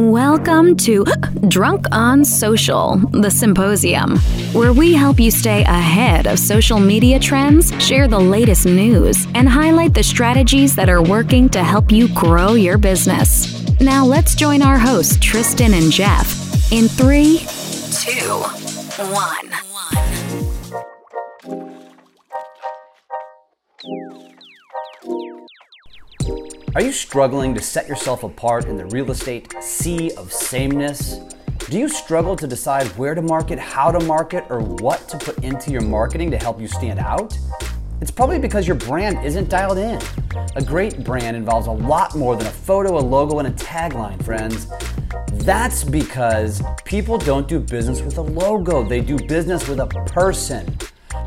Welcome 0.00 0.78
to 0.78 1.04
Drunk 1.48 1.84
on 1.92 2.24
Social, 2.24 2.96
the 2.96 3.30
symposium, 3.30 4.16
where 4.54 4.72
we 4.72 4.94
help 4.94 5.20
you 5.20 5.30
stay 5.30 5.60
ahead 5.64 6.26
of 6.26 6.38
social 6.38 6.80
media 6.80 7.18
trends, 7.20 7.70
share 7.84 8.08
the 8.08 8.18
latest 8.18 8.64
news, 8.64 9.26
and 9.34 9.46
highlight 9.46 9.92
the 9.92 10.02
strategies 10.02 10.74
that 10.74 10.88
are 10.88 11.02
working 11.02 11.50
to 11.50 11.62
help 11.62 11.92
you 11.92 12.08
grow 12.14 12.54
your 12.54 12.78
business. 12.78 13.78
Now 13.78 14.06
let's 14.06 14.34
join 14.34 14.62
our 14.62 14.78
hosts, 14.78 15.18
Tristan 15.20 15.74
and 15.74 15.92
Jeff, 15.92 16.32
in 16.72 16.88
three, 16.88 17.40
two, 17.92 18.40
one. 19.12 19.49
Are 26.72 26.82
you 26.82 26.92
struggling 26.92 27.52
to 27.56 27.60
set 27.60 27.88
yourself 27.88 28.22
apart 28.22 28.66
in 28.66 28.76
the 28.76 28.86
real 28.86 29.10
estate 29.10 29.52
sea 29.60 30.12
of 30.12 30.32
sameness? 30.32 31.18
Do 31.68 31.76
you 31.76 31.88
struggle 31.88 32.36
to 32.36 32.46
decide 32.46 32.86
where 32.96 33.12
to 33.16 33.22
market, 33.22 33.58
how 33.58 33.90
to 33.90 33.98
market, 34.06 34.44
or 34.48 34.60
what 34.60 35.08
to 35.08 35.18
put 35.18 35.42
into 35.42 35.72
your 35.72 35.80
marketing 35.80 36.30
to 36.30 36.38
help 36.38 36.60
you 36.60 36.68
stand 36.68 37.00
out? 37.00 37.36
It's 38.00 38.12
probably 38.12 38.38
because 38.38 38.68
your 38.68 38.76
brand 38.76 39.26
isn't 39.26 39.48
dialed 39.48 39.78
in. 39.78 40.00
A 40.54 40.62
great 40.62 41.02
brand 41.02 41.36
involves 41.36 41.66
a 41.66 41.72
lot 41.72 42.14
more 42.14 42.36
than 42.36 42.46
a 42.46 42.52
photo, 42.52 42.98
a 42.98 43.00
logo, 43.00 43.40
and 43.40 43.48
a 43.48 43.52
tagline, 43.52 44.22
friends. 44.24 44.68
That's 45.44 45.82
because 45.82 46.62
people 46.84 47.18
don't 47.18 47.48
do 47.48 47.58
business 47.58 48.00
with 48.00 48.16
a 48.18 48.22
logo, 48.22 48.84
they 48.84 49.00
do 49.00 49.16
business 49.16 49.66
with 49.66 49.80
a 49.80 49.86
person. 49.86 50.72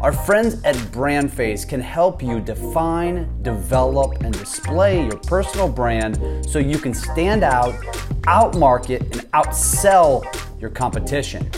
Our 0.04 0.12
friends 0.12 0.62
at 0.66 0.76
BrandFace 0.92 1.66
can 1.66 1.80
help 1.80 2.22
you 2.22 2.42
define, 2.42 3.42
develop, 3.42 4.22
and 4.22 4.38
display 4.38 5.06
your 5.06 5.16
personal 5.16 5.70
brand 5.70 6.46
so 6.46 6.60
you 6.60 6.78
can 6.78 6.94
stand 6.94 7.42
out, 7.42 7.74
outmarket, 8.24 9.00
and 9.14 9.22
outsell 9.32 10.26
your 10.60 10.72
competition. 10.72 11.50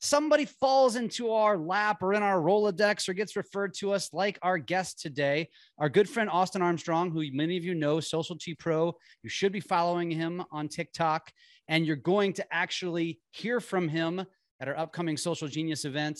somebody 0.00 0.46
falls 0.46 0.96
into 0.96 1.30
our 1.30 1.58
lap 1.58 2.02
or 2.02 2.14
in 2.14 2.22
our 2.22 2.40
Rolodex 2.40 3.08
or 3.08 3.12
gets 3.12 3.36
referred 3.36 3.74
to 3.74 3.92
us 3.92 4.12
like 4.12 4.38
our 4.42 4.56
guest 4.56 4.98
today, 5.00 5.48
our 5.78 5.90
good 5.90 6.08
friend 6.08 6.30
Austin 6.30 6.62
Armstrong, 6.62 7.10
who 7.10 7.22
many 7.32 7.56
of 7.58 7.64
you 7.64 7.74
know, 7.74 8.00
Socialty 8.00 8.54
Pro. 8.54 8.94
You 9.22 9.28
should 9.28 9.52
be 9.52 9.60
following 9.60 10.10
him 10.10 10.42
on 10.50 10.68
TikTok, 10.68 11.30
and 11.68 11.86
you're 11.86 11.96
going 11.96 12.32
to 12.34 12.46
actually 12.50 13.20
hear 13.30 13.60
from 13.60 13.88
him 13.88 14.24
at 14.60 14.68
our 14.68 14.76
upcoming 14.76 15.18
Social 15.18 15.48
Genius 15.48 15.84
event. 15.84 16.18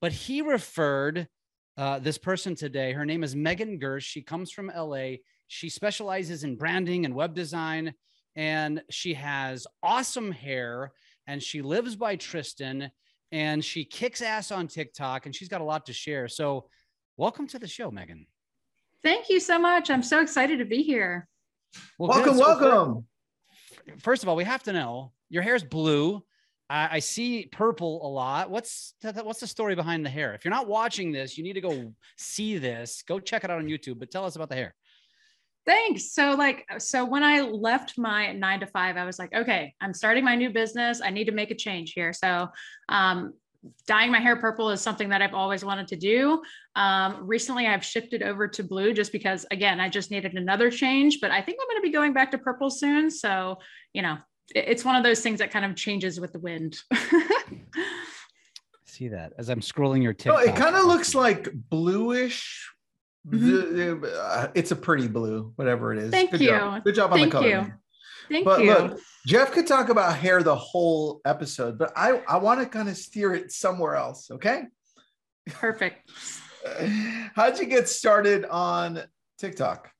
But 0.00 0.12
he 0.12 0.42
referred 0.42 1.28
uh, 1.76 2.00
this 2.00 2.18
person 2.18 2.56
today. 2.56 2.92
Her 2.92 3.06
name 3.06 3.22
is 3.22 3.36
Megan 3.36 3.78
Gersch. 3.78 4.02
She 4.02 4.22
comes 4.22 4.50
from 4.50 4.72
LA. 4.76 5.16
She 5.46 5.70
specializes 5.70 6.42
in 6.42 6.56
branding 6.56 7.04
and 7.04 7.14
web 7.14 7.34
design, 7.34 7.94
and 8.34 8.82
she 8.90 9.14
has 9.14 9.68
awesome 9.82 10.32
hair. 10.32 10.92
And 11.26 11.40
she 11.40 11.62
lives 11.62 11.94
by 11.94 12.16
Tristan 12.16 12.90
and 13.32 13.64
she 13.64 13.84
kicks 13.84 14.22
ass 14.22 14.50
on 14.50 14.68
TikTok 14.68 15.26
and 15.26 15.34
she's 15.34 15.48
got 15.48 15.60
a 15.60 15.64
lot 15.64 15.86
to 15.86 15.92
share. 15.92 16.28
So, 16.28 16.68
welcome 17.16 17.46
to 17.48 17.58
the 17.58 17.68
show, 17.68 17.90
Megan. 17.90 18.26
Thank 19.02 19.28
you 19.28 19.40
so 19.40 19.58
much. 19.58 19.90
I'm 19.90 20.02
so 20.02 20.20
excited 20.20 20.58
to 20.58 20.64
be 20.64 20.82
here. 20.82 21.28
Well, 21.98 22.08
welcome, 22.10 22.36
so 22.36 22.40
welcome. 22.40 23.06
First, 23.86 24.02
first 24.02 24.22
of 24.22 24.28
all, 24.28 24.36
we 24.36 24.44
have 24.44 24.62
to 24.64 24.72
know 24.72 25.12
your 25.28 25.42
hair's 25.42 25.64
blue. 25.64 26.22
I, 26.68 26.88
I 26.92 26.98
see 26.98 27.48
purple 27.50 28.06
a 28.06 28.08
lot. 28.08 28.50
What's 28.50 28.94
what's 29.02 29.40
the 29.40 29.46
story 29.46 29.74
behind 29.74 30.04
the 30.04 30.10
hair? 30.10 30.34
If 30.34 30.44
you're 30.44 30.54
not 30.54 30.68
watching 30.68 31.12
this, 31.12 31.38
you 31.38 31.44
need 31.44 31.54
to 31.54 31.60
go 31.60 31.92
see 32.16 32.58
this. 32.58 33.02
Go 33.06 33.18
check 33.18 33.44
it 33.44 33.50
out 33.50 33.58
on 33.58 33.66
YouTube. 33.66 33.98
But 33.98 34.10
tell 34.10 34.24
us 34.24 34.36
about 34.36 34.48
the 34.48 34.56
hair. 34.56 34.74
Thanks. 35.66 36.12
So, 36.12 36.32
like, 36.32 36.64
so 36.78 37.04
when 37.04 37.22
I 37.22 37.40
left 37.40 37.98
my 37.98 38.32
nine 38.32 38.60
to 38.60 38.66
five, 38.66 38.96
I 38.96 39.04
was 39.04 39.18
like, 39.18 39.34
okay, 39.34 39.74
I'm 39.80 39.92
starting 39.92 40.24
my 40.24 40.34
new 40.34 40.50
business. 40.50 41.00
I 41.02 41.10
need 41.10 41.24
to 41.24 41.32
make 41.32 41.50
a 41.50 41.54
change 41.54 41.92
here. 41.92 42.12
So, 42.12 42.48
um, 42.88 43.34
dyeing 43.86 44.10
my 44.10 44.20
hair 44.20 44.36
purple 44.36 44.70
is 44.70 44.80
something 44.80 45.10
that 45.10 45.20
I've 45.20 45.34
always 45.34 45.64
wanted 45.64 45.88
to 45.88 45.96
do. 45.96 46.40
Um, 46.76 47.26
recently, 47.26 47.66
I've 47.66 47.84
shifted 47.84 48.22
over 48.22 48.48
to 48.48 48.64
blue 48.64 48.94
just 48.94 49.12
because, 49.12 49.44
again, 49.50 49.80
I 49.80 49.90
just 49.90 50.10
needed 50.10 50.34
another 50.34 50.70
change. 50.70 51.18
But 51.20 51.30
I 51.30 51.42
think 51.42 51.58
I'm 51.60 51.68
going 51.68 51.82
to 51.82 51.86
be 51.86 51.92
going 51.92 52.14
back 52.14 52.30
to 52.30 52.38
purple 52.38 52.70
soon. 52.70 53.10
So, 53.10 53.58
you 53.92 54.00
know, 54.02 54.16
it's 54.54 54.84
one 54.84 54.96
of 54.96 55.04
those 55.04 55.20
things 55.20 55.40
that 55.40 55.50
kind 55.50 55.64
of 55.64 55.76
changes 55.76 56.20
with 56.20 56.32
the 56.32 56.38
wind. 56.38 56.78
See 58.86 59.08
that 59.08 59.34
as 59.38 59.48
I'm 59.48 59.60
scrolling 59.60 60.02
your 60.02 60.14
TikTok. 60.14 60.40
Oh, 60.40 60.42
it 60.42 60.56
kind 60.56 60.76
of 60.76 60.86
looks 60.86 61.14
like 61.14 61.48
bluish 61.52 62.68
Mm-hmm. 63.28 64.04
Uh, 64.04 64.48
it's 64.54 64.70
a 64.70 64.76
pretty 64.76 65.08
blue, 65.08 65.52
whatever 65.56 65.92
it 65.92 65.98
is. 65.98 66.10
Thank 66.10 66.30
Good 66.32 66.40
you. 66.40 66.48
Job. 66.48 66.84
Good 66.84 66.94
job 66.94 67.12
on 67.12 67.18
Thank 67.18 67.32
the 67.32 67.38
color. 67.38 67.50
Thank 67.50 67.66
you. 67.66 67.74
Thank 68.30 68.44
but 68.44 68.60
you. 68.60 68.72
look, 68.72 69.00
Jeff 69.26 69.52
could 69.52 69.66
talk 69.66 69.88
about 69.88 70.16
hair 70.16 70.42
the 70.42 70.54
whole 70.54 71.20
episode, 71.24 71.78
but 71.78 71.92
I, 71.96 72.22
I 72.28 72.38
want 72.38 72.60
to 72.60 72.66
kind 72.66 72.88
of 72.88 72.96
steer 72.96 73.34
it 73.34 73.52
somewhere 73.52 73.96
else. 73.96 74.30
Okay. 74.30 74.64
Perfect. 75.48 76.10
How'd 77.34 77.58
you 77.58 77.66
get 77.66 77.88
started 77.88 78.44
on 78.46 79.02
TikTok? 79.38 79.90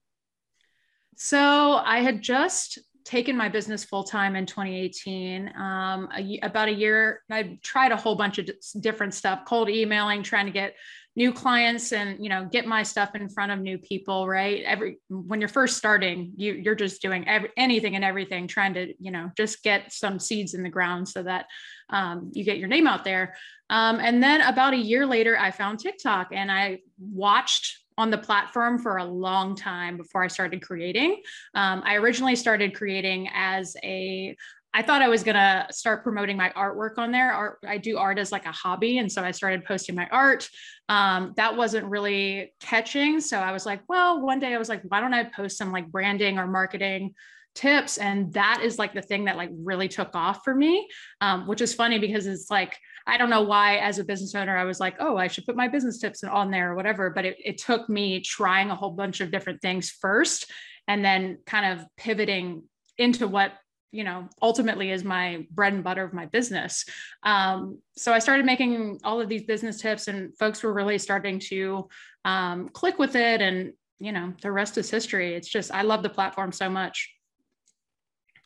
So 1.16 1.74
I 1.84 2.00
had 2.00 2.22
just 2.22 2.78
taken 3.04 3.36
my 3.36 3.48
business 3.48 3.84
full 3.84 4.04
time 4.04 4.36
in 4.36 4.46
2018. 4.46 5.52
Um, 5.56 6.08
a, 6.16 6.38
about 6.42 6.68
a 6.68 6.72
year, 6.72 7.22
I 7.30 7.58
tried 7.62 7.92
a 7.92 7.96
whole 7.96 8.14
bunch 8.14 8.38
of 8.38 8.48
different 8.80 9.14
stuff, 9.14 9.40
cold 9.44 9.68
emailing, 9.68 10.22
trying 10.22 10.46
to 10.46 10.52
get 10.52 10.76
new 11.16 11.32
clients 11.32 11.92
and 11.92 12.22
you 12.22 12.28
know 12.28 12.48
get 12.50 12.66
my 12.66 12.82
stuff 12.82 13.14
in 13.14 13.28
front 13.28 13.50
of 13.50 13.58
new 13.58 13.78
people 13.78 14.28
right 14.28 14.62
every 14.64 14.98
when 15.08 15.40
you're 15.40 15.48
first 15.48 15.76
starting 15.76 16.32
you 16.36 16.52
you're 16.52 16.74
just 16.74 17.02
doing 17.02 17.26
every, 17.26 17.50
anything 17.56 17.96
and 17.96 18.04
everything 18.04 18.46
trying 18.46 18.72
to 18.74 18.94
you 18.98 19.10
know 19.10 19.30
just 19.36 19.62
get 19.62 19.92
some 19.92 20.18
seeds 20.18 20.54
in 20.54 20.62
the 20.62 20.68
ground 20.68 21.08
so 21.08 21.22
that 21.22 21.46
um, 21.90 22.30
you 22.32 22.44
get 22.44 22.58
your 22.58 22.68
name 22.68 22.86
out 22.86 23.04
there 23.04 23.34
um, 23.70 23.98
and 24.00 24.22
then 24.22 24.40
about 24.42 24.72
a 24.72 24.78
year 24.78 25.04
later 25.04 25.36
i 25.36 25.50
found 25.50 25.78
tiktok 25.78 26.28
and 26.32 26.50
i 26.50 26.78
watched 26.98 27.78
on 27.98 28.10
the 28.10 28.18
platform 28.18 28.78
for 28.78 28.96
a 28.96 29.04
long 29.04 29.54
time 29.54 29.98
before 29.98 30.24
I 30.24 30.28
started 30.28 30.62
creating. 30.62 31.20
Um, 31.54 31.82
I 31.84 31.96
originally 31.96 32.34
started 32.34 32.74
creating 32.74 33.28
as 33.34 33.76
a 33.84 34.34
I 34.72 34.82
thought 34.82 35.02
I 35.02 35.08
was 35.08 35.24
gonna 35.24 35.66
start 35.70 36.04
promoting 36.04 36.36
my 36.36 36.50
artwork 36.50 36.98
on 36.98 37.10
there. 37.10 37.32
Art, 37.32 37.58
I 37.66 37.78
do 37.78 37.98
art 37.98 38.18
as 38.18 38.30
like 38.30 38.46
a 38.46 38.52
hobby, 38.52 38.98
and 38.98 39.10
so 39.10 39.22
I 39.22 39.32
started 39.32 39.64
posting 39.64 39.94
my 39.94 40.08
art. 40.10 40.48
Um, 40.88 41.32
that 41.36 41.56
wasn't 41.56 41.86
really 41.86 42.52
catching, 42.60 43.20
so 43.20 43.38
I 43.38 43.52
was 43.52 43.66
like, 43.66 43.80
well, 43.88 44.20
one 44.20 44.38
day 44.38 44.54
I 44.54 44.58
was 44.58 44.68
like, 44.68 44.82
why 44.88 45.00
don't 45.00 45.14
I 45.14 45.24
post 45.24 45.58
some 45.58 45.72
like 45.72 45.90
branding 45.90 46.38
or 46.38 46.46
marketing 46.46 47.14
tips? 47.54 47.98
And 47.98 48.32
that 48.34 48.60
is 48.62 48.78
like 48.78 48.94
the 48.94 49.02
thing 49.02 49.24
that 49.24 49.36
like 49.36 49.50
really 49.52 49.88
took 49.88 50.14
off 50.14 50.44
for 50.44 50.54
me, 50.54 50.88
um, 51.20 51.48
which 51.48 51.60
is 51.60 51.74
funny 51.74 51.98
because 51.98 52.26
it's 52.26 52.50
like 52.50 52.78
I 53.06 53.16
don't 53.16 53.30
know 53.30 53.42
why, 53.42 53.78
as 53.78 53.98
a 53.98 54.04
business 54.04 54.34
owner, 54.34 54.56
I 54.56 54.64
was 54.64 54.78
like, 54.78 54.94
oh, 55.00 55.16
I 55.16 55.26
should 55.26 55.46
put 55.46 55.56
my 55.56 55.66
business 55.66 55.98
tips 55.98 56.22
on 56.22 56.50
there 56.50 56.72
or 56.72 56.74
whatever. 56.76 57.10
But 57.10 57.24
it, 57.24 57.36
it 57.44 57.58
took 57.58 57.88
me 57.88 58.20
trying 58.20 58.70
a 58.70 58.76
whole 58.76 58.92
bunch 58.92 59.20
of 59.20 59.32
different 59.32 59.60
things 59.62 59.90
first, 59.90 60.50
and 60.86 61.04
then 61.04 61.38
kind 61.46 61.78
of 61.78 61.86
pivoting 61.96 62.62
into 62.98 63.26
what 63.26 63.52
you 63.92 64.04
know 64.04 64.28
ultimately 64.40 64.90
is 64.90 65.04
my 65.04 65.46
bread 65.50 65.72
and 65.72 65.84
butter 65.84 66.04
of 66.04 66.12
my 66.12 66.26
business. 66.26 66.84
Um, 67.22 67.78
so 67.96 68.12
i 68.12 68.18
started 68.18 68.46
making 68.46 69.00
all 69.04 69.20
of 69.20 69.28
these 69.28 69.42
business 69.42 69.80
tips 69.80 70.08
and 70.08 70.36
folks 70.38 70.62
were 70.62 70.72
really 70.72 70.98
starting 70.98 71.38
to 71.38 71.88
um, 72.24 72.68
click 72.68 72.98
with 72.98 73.16
it 73.16 73.40
and 73.40 73.72
you 73.98 74.12
know 74.12 74.32
the 74.42 74.52
rest 74.52 74.78
is 74.78 74.90
history. 74.90 75.34
It's 75.34 75.48
just 75.48 75.72
i 75.72 75.82
love 75.82 76.02
the 76.02 76.10
platform 76.10 76.52
so 76.52 76.68
much. 76.68 77.12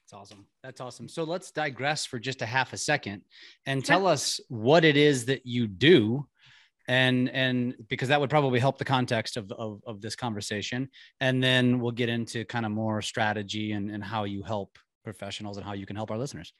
That's 0.01 0.13
awesome. 0.13 0.47
That's 0.63 0.81
awesome. 0.81 1.09
So 1.09 1.25
let's 1.25 1.51
digress 1.51 2.05
for 2.05 2.19
just 2.19 2.43
a 2.43 2.47
half 2.47 2.73
a 2.73 2.77
second 2.77 3.23
and 3.67 3.85
tell 3.85 4.07
us 4.07 4.41
what 4.49 4.85
it 4.85 4.97
is 4.97 5.27
that 5.27 5.47
you 5.47 5.67
do 5.67 6.27
and 6.89 7.31
and 7.31 7.75
because 7.89 8.09
that 8.09 8.21
would 8.21 8.31
probably 8.31 8.61
help 8.61 8.79
the 8.79 8.85
context 8.85 9.37
of, 9.37 9.51
of, 9.53 9.81
of 9.87 10.01
this 10.01 10.15
conversation. 10.15 10.89
And 11.21 11.43
then 11.43 11.81
we'll 11.81 11.93
get 11.93 12.09
into 12.09 12.45
kind 12.45 12.67
of 12.67 12.73
more 12.73 13.01
strategy 13.03 13.73
and, 13.73 13.91
and 13.91 14.05
how 14.05 14.25
you 14.25 14.43
help 14.43 14.79
professionals 15.05 15.57
and 15.57 15.65
how 15.65 15.73
you 15.73 15.87
can 15.87 15.97
help 15.97 16.11
our 16.11 16.19
listeners 16.19 16.53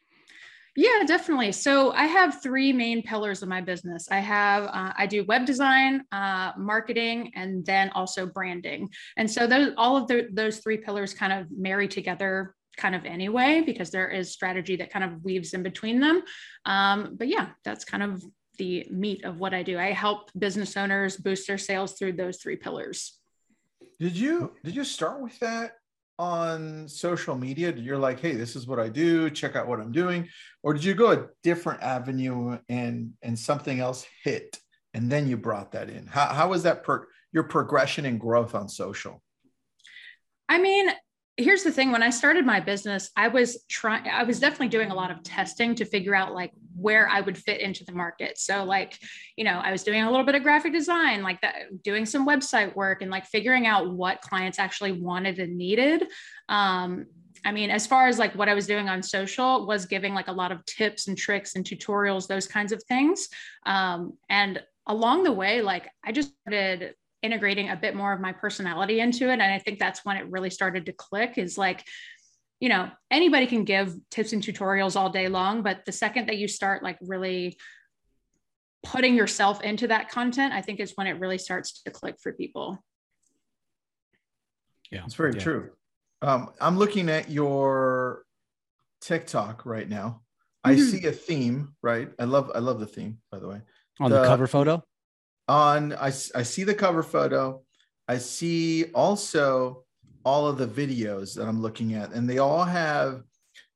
yeah, 0.77 1.05
definitely. 1.07 1.53
So 1.53 1.93
I 1.93 2.07
have 2.07 2.43
three 2.43 2.73
main 2.73 3.03
pillars 3.03 3.43
of 3.43 3.49
my 3.49 3.61
business. 3.61 4.09
I 4.11 4.19
have 4.19 4.65
uh, 4.65 4.93
I 4.99 5.07
do 5.07 5.25
web 5.25 5.47
design, 5.47 6.03
uh, 6.11 6.53
marketing, 6.59 7.31
and 7.37 7.65
then 7.65 7.91
also 7.91 8.27
branding. 8.27 8.91
And 9.17 9.31
so 9.31 9.47
those 9.47 9.73
all 9.77 9.97
of 9.97 10.09
the, 10.09 10.29
those 10.33 10.59
three 10.59 10.79
pillars 10.79 11.15
kind 11.15 11.33
of 11.33 11.47
marry 11.57 11.87
together 11.87 12.57
kind 12.77 12.97
of 12.97 13.05
anyway 13.05 13.63
because 13.65 13.91
there 13.91 14.09
is 14.09 14.33
strategy 14.33 14.75
that 14.77 14.91
kind 14.91 15.05
of 15.05 15.23
weaves 15.23 15.55
in 15.55 15.63
between 15.63 16.01
them. 16.01 16.23
Um, 16.67 17.15
but 17.17 17.29
yeah, 17.29 17.51
that's 17.65 17.85
kind 17.85 18.03
of 18.03 18.25
the 18.59 18.85
meat 18.91 19.25
of 19.25 19.39
what 19.39 19.55
I 19.55 19.63
do. 19.63 19.79
I 19.79 19.93
help 19.93 20.33
business 20.37 20.77
owners 20.77 21.17
boost 21.17 21.47
their 21.47 21.59
sales 21.59 21.93
through 21.93 22.15
those 22.15 22.39
three 22.39 22.57
pillars. 22.57 23.17
Did 24.01 24.17
you 24.17 24.55
did 24.65 24.75
you 24.75 24.83
start 24.83 25.23
with 25.23 25.39
that 25.39 25.77
on 26.19 26.89
social 26.89 27.35
media? 27.35 27.73
You're 27.73 27.99
like, 27.99 28.21
hey, 28.21 28.35
this 28.35 28.57
is 28.57 28.67
what 28.67 28.79
I 28.79 28.89
do, 28.89 29.31
check 29.31 29.57
out 29.57 29.69
what 29.69 29.81
I'm 29.81 29.93
doing, 29.93 30.29
or 30.63 30.75
did 30.75 30.85
you 30.85 30.95
go 30.95 31.13
a 31.13 31.27
different 31.43 31.83
avenue 31.83 32.59
and 32.69 33.13
and 33.23 33.39
something 33.39 33.81
else 33.81 34.07
hit 34.23 34.59
and 34.95 35.11
then 35.11 35.29
you 35.29 35.37
brought 35.37 35.73
that 35.73 35.91
in? 35.91 36.07
How 36.07 36.27
how 36.27 36.49
was 36.49 36.63
that 36.63 36.85
per 36.85 37.09
your 37.33 37.43
progression 37.43 38.07
and 38.07 38.19
growth 38.19 38.55
on 38.55 38.69
social? 38.69 39.21
I 40.49 40.59
mean, 40.59 40.89
here's 41.37 41.65
the 41.65 41.73
thing 41.73 41.91
when 41.91 42.03
i 42.03 42.11
started 42.11 42.47
my 42.47 42.61
business 42.61 43.11
i 43.17 43.27
was 43.27 43.65
trying 43.69 44.07
i 44.09 44.23
was 44.23 44.39
definitely 44.39 44.69
doing 44.69 44.91
a 44.91 44.95
lot 44.95 45.11
of 45.11 45.23
testing 45.23 45.75
to 45.75 45.85
figure 45.85 46.15
out 46.15 46.33
like 46.33 46.53
where 46.77 47.09
i 47.09 47.21
would 47.21 47.37
fit 47.37 47.61
into 47.61 47.85
the 47.85 47.93
market 47.93 48.39
so 48.39 48.65
like 48.65 48.99
you 49.37 49.45
know 49.45 49.61
i 49.65 49.73
was 49.73 49.83
doing 49.83 50.03
a 50.03 50.11
little 50.11 50.27
bit 50.27 50.35
of 50.35 50.43
graphic 50.43 50.73
design 50.73 51.23
like 51.23 51.41
that 51.41 51.83
doing 51.83 52.07
some 52.07 52.27
website 52.27 52.75
work 52.77 53.03
and 53.03 53.11
like 53.11 53.27
figuring 53.27 53.67
out 53.67 53.91
what 53.91 54.21
clients 54.21 54.59
actually 54.59 54.93
wanted 54.93 55.39
and 55.39 55.57
needed 55.57 56.05
um, 56.49 57.07
I 57.45 57.53
mean, 57.53 57.71
as 57.71 57.87
far 57.87 58.07
as 58.07 58.19
like 58.19 58.35
what 58.35 58.49
I 58.49 58.55
was 58.55 58.67
doing 58.67 58.89
on 58.89 59.03
social 59.03 59.67
was 59.67 59.85
giving 59.85 60.15
like 60.15 60.29
a 60.29 60.33
lot 60.33 60.51
of 60.51 60.65
tips 60.65 61.09
and 61.09 61.17
tricks 61.17 61.57
and 61.57 61.65
tutorials, 61.65 62.27
those 62.27 62.47
kinds 62.47 62.73
of 62.73 62.83
things. 62.85 63.29
Um, 63.67 64.15
and 64.31 64.63
along 64.87 65.25
the 65.25 65.33
way, 65.33 65.61
like 65.61 65.89
I 66.03 66.13
just 66.13 66.33
started 66.41 66.95
integrating 67.25 67.71
a 67.71 67.77
bit 67.77 67.97
more 67.97 68.13
of 68.13 68.21
my 68.21 68.33
personality 68.33 69.01
into 69.01 69.31
it. 69.31 69.35
And 69.35 69.43
I 69.43 69.59
think 69.59 69.79
that's 69.79 70.05
when 70.05 70.17
it 70.17 70.31
really 70.31 70.51
started 70.51 70.87
to 70.87 70.93
click 70.93 71.39
is 71.39 71.57
like, 71.57 71.83
you 72.61 72.69
know, 72.69 72.91
anybody 73.11 73.47
can 73.47 73.65
give 73.65 73.95
tips 74.11 74.33
and 74.33 74.43
tutorials 74.43 74.95
all 74.95 75.11
day 75.11 75.29
long, 75.29 75.63
but 75.63 75.85
the 75.87 75.93
second 75.93 76.29
that 76.29 76.37
you 76.37 76.47
start 76.47 76.83
like 76.83 76.99
really 77.01 77.57
putting 78.85 79.15
yourself 79.15 79.63
into 79.63 79.89
that 79.89 80.11
content, 80.11 80.53
I 80.53 80.61
think 80.61 80.79
is 80.79 80.93
when 80.95 81.07
it 81.07 81.19
really 81.19 81.39
starts 81.39 81.83
to 81.83 81.91
click 81.91 82.17
for 82.23 82.33
people. 82.33 82.85
Yeah, 84.91 85.05
it's 85.05 85.15
very 85.15 85.33
yeah. 85.33 85.41
true. 85.41 85.71
Um, 86.23 86.51
I'm 86.61 86.79
looking 86.79 87.09
at 87.09 87.31
your 87.31 88.25
TikTok 89.01 89.67
right 89.67 89.89
now. 89.89 90.23
Mm-hmm. 90.65 90.71
I 90.71 90.77
see 90.77 91.07
a 91.07 91.13
theme, 91.13 91.75
right? 91.83 92.11
I 92.19 92.25
love 92.25 92.53
I 92.55 92.59
love 92.59 92.81
the 92.81 92.87
theme, 92.87 93.19
by 93.33 93.39
the 93.39 93.49
way. 93.49 93.61
On 94.01 94.11
the, 94.11 94.21
the 94.21 94.27
cover 94.27 94.47
photo? 94.47 94.83
On 95.49 95.93
I, 95.95 96.07
I 96.07 96.43
see 96.43 96.65
the 96.65 96.75
cover 96.75 97.03
photo. 97.03 97.63
I 98.09 98.19
see 98.19 98.87
also 98.95 99.85
all 100.25 100.47
of 100.47 100.57
the 100.57 100.67
videos 100.67 101.35
that 101.35 101.47
i'm 101.47 101.61
looking 101.61 101.93
at 101.93 102.11
and 102.13 102.29
they 102.29 102.39
all 102.39 102.65
have 102.65 103.23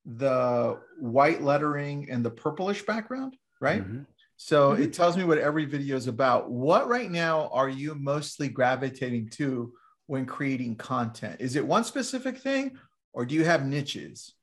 the 0.06 0.80
white 0.98 1.42
lettering 1.42 2.08
and 2.10 2.24
the 2.24 2.30
purplish 2.30 2.86
background 2.86 3.36
right? 3.60 3.82
Mm-hmm. 3.82 4.02
so 4.36 4.72
mm-hmm. 4.72 4.82
it 4.82 4.92
tells 4.92 5.16
me 5.16 5.24
what 5.24 5.38
every 5.38 5.64
video 5.64 5.96
is 5.96 6.06
about. 6.06 6.50
What 6.50 6.88
right 6.88 7.10
now 7.10 7.48
are 7.52 7.68
you 7.68 7.94
mostly 7.94 8.48
gravitating 8.48 9.30
to 9.30 9.72
when 10.06 10.26
creating 10.26 10.76
content? 10.76 11.40
Is 11.40 11.56
it 11.56 11.66
one 11.66 11.84
specific 11.84 12.38
thing 12.38 12.78
or 13.12 13.26
do 13.26 13.34
you 13.34 13.44
have 13.44 13.66
niches 13.66 14.34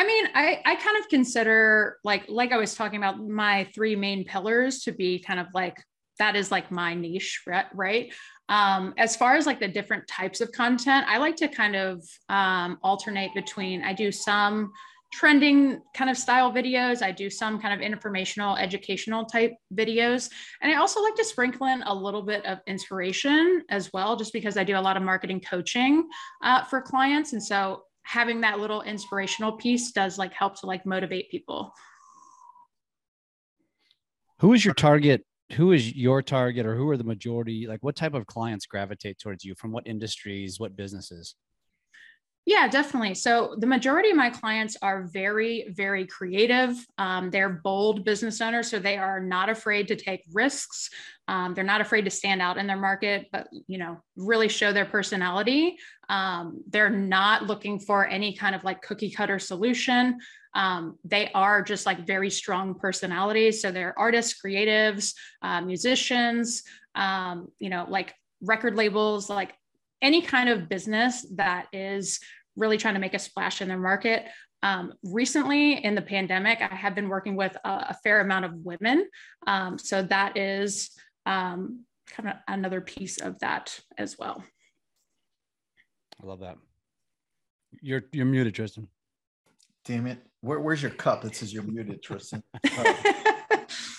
I 0.00 0.06
mean, 0.06 0.28
I, 0.34 0.62
I 0.64 0.76
kind 0.76 0.96
of 0.96 1.10
consider 1.10 1.98
like 2.04 2.24
like 2.26 2.52
I 2.52 2.56
was 2.56 2.74
talking 2.74 2.96
about 2.96 3.20
my 3.20 3.68
three 3.74 3.94
main 3.94 4.24
pillars 4.24 4.80
to 4.84 4.92
be 4.92 5.18
kind 5.18 5.38
of 5.38 5.48
like 5.52 5.76
that 6.18 6.36
is 6.36 6.50
like 6.50 6.70
my 6.70 6.94
niche, 6.94 7.42
right? 7.74 8.10
Um, 8.48 8.94
as 8.96 9.14
far 9.14 9.34
as 9.34 9.44
like 9.44 9.60
the 9.60 9.68
different 9.68 10.08
types 10.08 10.40
of 10.40 10.52
content, 10.52 11.04
I 11.06 11.18
like 11.18 11.36
to 11.36 11.48
kind 11.48 11.76
of 11.76 12.02
um, 12.30 12.78
alternate 12.82 13.34
between 13.34 13.82
I 13.82 13.92
do 13.92 14.10
some 14.10 14.72
trending 15.12 15.82
kind 15.94 16.08
of 16.08 16.16
style 16.16 16.50
videos. 16.50 17.02
I 17.02 17.12
do 17.12 17.28
some 17.28 17.60
kind 17.60 17.74
of 17.74 17.80
informational, 17.80 18.56
educational 18.56 19.26
type 19.26 19.52
videos. 19.74 20.30
And 20.62 20.72
I 20.72 20.76
also 20.76 21.02
like 21.02 21.16
to 21.16 21.24
sprinkle 21.24 21.66
in 21.66 21.82
a 21.82 21.94
little 21.94 22.22
bit 22.22 22.46
of 22.46 22.60
inspiration 22.66 23.64
as 23.68 23.90
well, 23.92 24.16
just 24.16 24.32
because 24.32 24.56
I 24.56 24.64
do 24.64 24.78
a 24.78 24.80
lot 24.80 24.96
of 24.96 25.02
marketing 25.02 25.42
coaching 25.42 26.08
uh, 26.42 26.64
for 26.64 26.80
clients. 26.80 27.34
And 27.34 27.42
so 27.42 27.82
having 28.02 28.40
that 28.40 28.58
little 28.58 28.82
inspirational 28.82 29.52
piece 29.52 29.92
does 29.92 30.18
like 30.18 30.32
help 30.32 30.58
to 30.60 30.66
like 30.66 30.84
motivate 30.86 31.30
people. 31.30 31.72
Who 34.40 34.54
is 34.54 34.64
your 34.64 34.74
target? 34.74 35.24
Who 35.52 35.72
is 35.72 35.94
your 35.94 36.22
target 36.22 36.64
or 36.64 36.76
who 36.76 36.88
are 36.90 36.96
the 36.96 37.04
majority? 37.04 37.66
Like 37.66 37.82
what 37.82 37.96
type 37.96 38.14
of 38.14 38.26
clients 38.26 38.66
gravitate 38.66 39.18
towards 39.18 39.44
you 39.44 39.54
from 39.56 39.72
what 39.72 39.86
industries, 39.86 40.58
what 40.58 40.76
businesses? 40.76 41.34
Yeah, 42.46 42.68
definitely. 42.68 43.14
So 43.14 43.54
the 43.58 43.66
majority 43.66 44.10
of 44.10 44.16
my 44.16 44.30
clients 44.30 44.76
are 44.82 45.04
very, 45.12 45.66
very 45.76 46.06
creative. 46.06 46.74
Um, 46.98 47.30
they're 47.30 47.60
bold 47.62 48.04
business 48.04 48.40
owners, 48.40 48.68
so 48.70 48.78
they 48.78 48.96
are 48.96 49.20
not 49.20 49.48
afraid 49.50 49.88
to 49.88 49.96
take 49.96 50.24
risks. 50.32 50.90
Um, 51.28 51.54
they're 51.54 51.62
not 51.64 51.80
afraid 51.80 52.06
to 52.06 52.10
stand 52.10 52.40
out 52.42 52.56
in 52.56 52.66
their 52.66 52.78
market, 52.78 53.26
but 53.30 53.46
you 53.68 53.78
know, 53.78 53.98
really 54.16 54.48
show 54.48 54.72
their 54.72 54.86
personality. 54.86 55.76
Um, 56.08 56.60
they're 56.68 56.90
not 56.90 57.44
looking 57.46 57.78
for 57.78 58.06
any 58.06 58.34
kind 58.34 58.54
of 58.54 58.64
like 58.64 58.82
cookie 58.82 59.10
cutter 59.10 59.38
solution. 59.38 60.18
Um, 60.54 60.98
they 61.04 61.30
are 61.32 61.62
just 61.62 61.86
like 61.86 62.06
very 62.06 62.30
strong 62.30 62.74
personalities. 62.74 63.60
So 63.62 63.70
they're 63.70 63.96
artists, 63.96 64.40
creatives, 64.44 65.14
uh, 65.42 65.60
musicians, 65.60 66.64
um, 66.96 67.48
you 67.60 67.68
know, 67.70 67.86
like 67.88 68.14
record 68.42 68.74
labels, 68.76 69.28
like 69.30 69.52
any 70.02 70.22
kind 70.22 70.48
of 70.48 70.68
business 70.68 71.26
that 71.34 71.66
is 71.72 72.20
really 72.56 72.78
trying 72.78 72.94
to 72.94 73.00
make 73.00 73.14
a 73.14 73.18
splash 73.18 73.60
in 73.62 73.68
their 73.68 73.78
market. 73.78 74.26
Um, 74.62 74.92
recently, 75.02 75.82
in 75.84 75.94
the 75.94 76.02
pandemic, 76.02 76.60
I 76.60 76.74
have 76.74 76.94
been 76.94 77.08
working 77.08 77.34
with 77.34 77.56
a, 77.64 77.68
a 77.68 77.96
fair 78.02 78.20
amount 78.20 78.44
of 78.44 78.54
women. 78.54 79.08
Um, 79.46 79.78
so 79.78 80.02
that 80.02 80.36
is 80.36 80.90
um, 81.26 81.84
kind 82.08 82.28
of 82.30 82.36
another 82.46 82.80
piece 82.80 83.18
of 83.18 83.38
that 83.38 83.78
as 83.96 84.18
well. 84.18 84.44
I 86.22 86.26
love 86.26 86.40
that. 86.40 86.58
You're 87.80 88.02
you're 88.12 88.26
muted, 88.26 88.54
Tristan. 88.54 88.88
Damn 89.86 90.06
it! 90.06 90.18
Where, 90.42 90.60
where's 90.60 90.82
your 90.82 90.90
cup 90.90 91.22
that 91.22 91.34
says 91.34 91.54
you're 91.54 91.62
muted, 91.62 92.02
Tristan? 92.02 92.42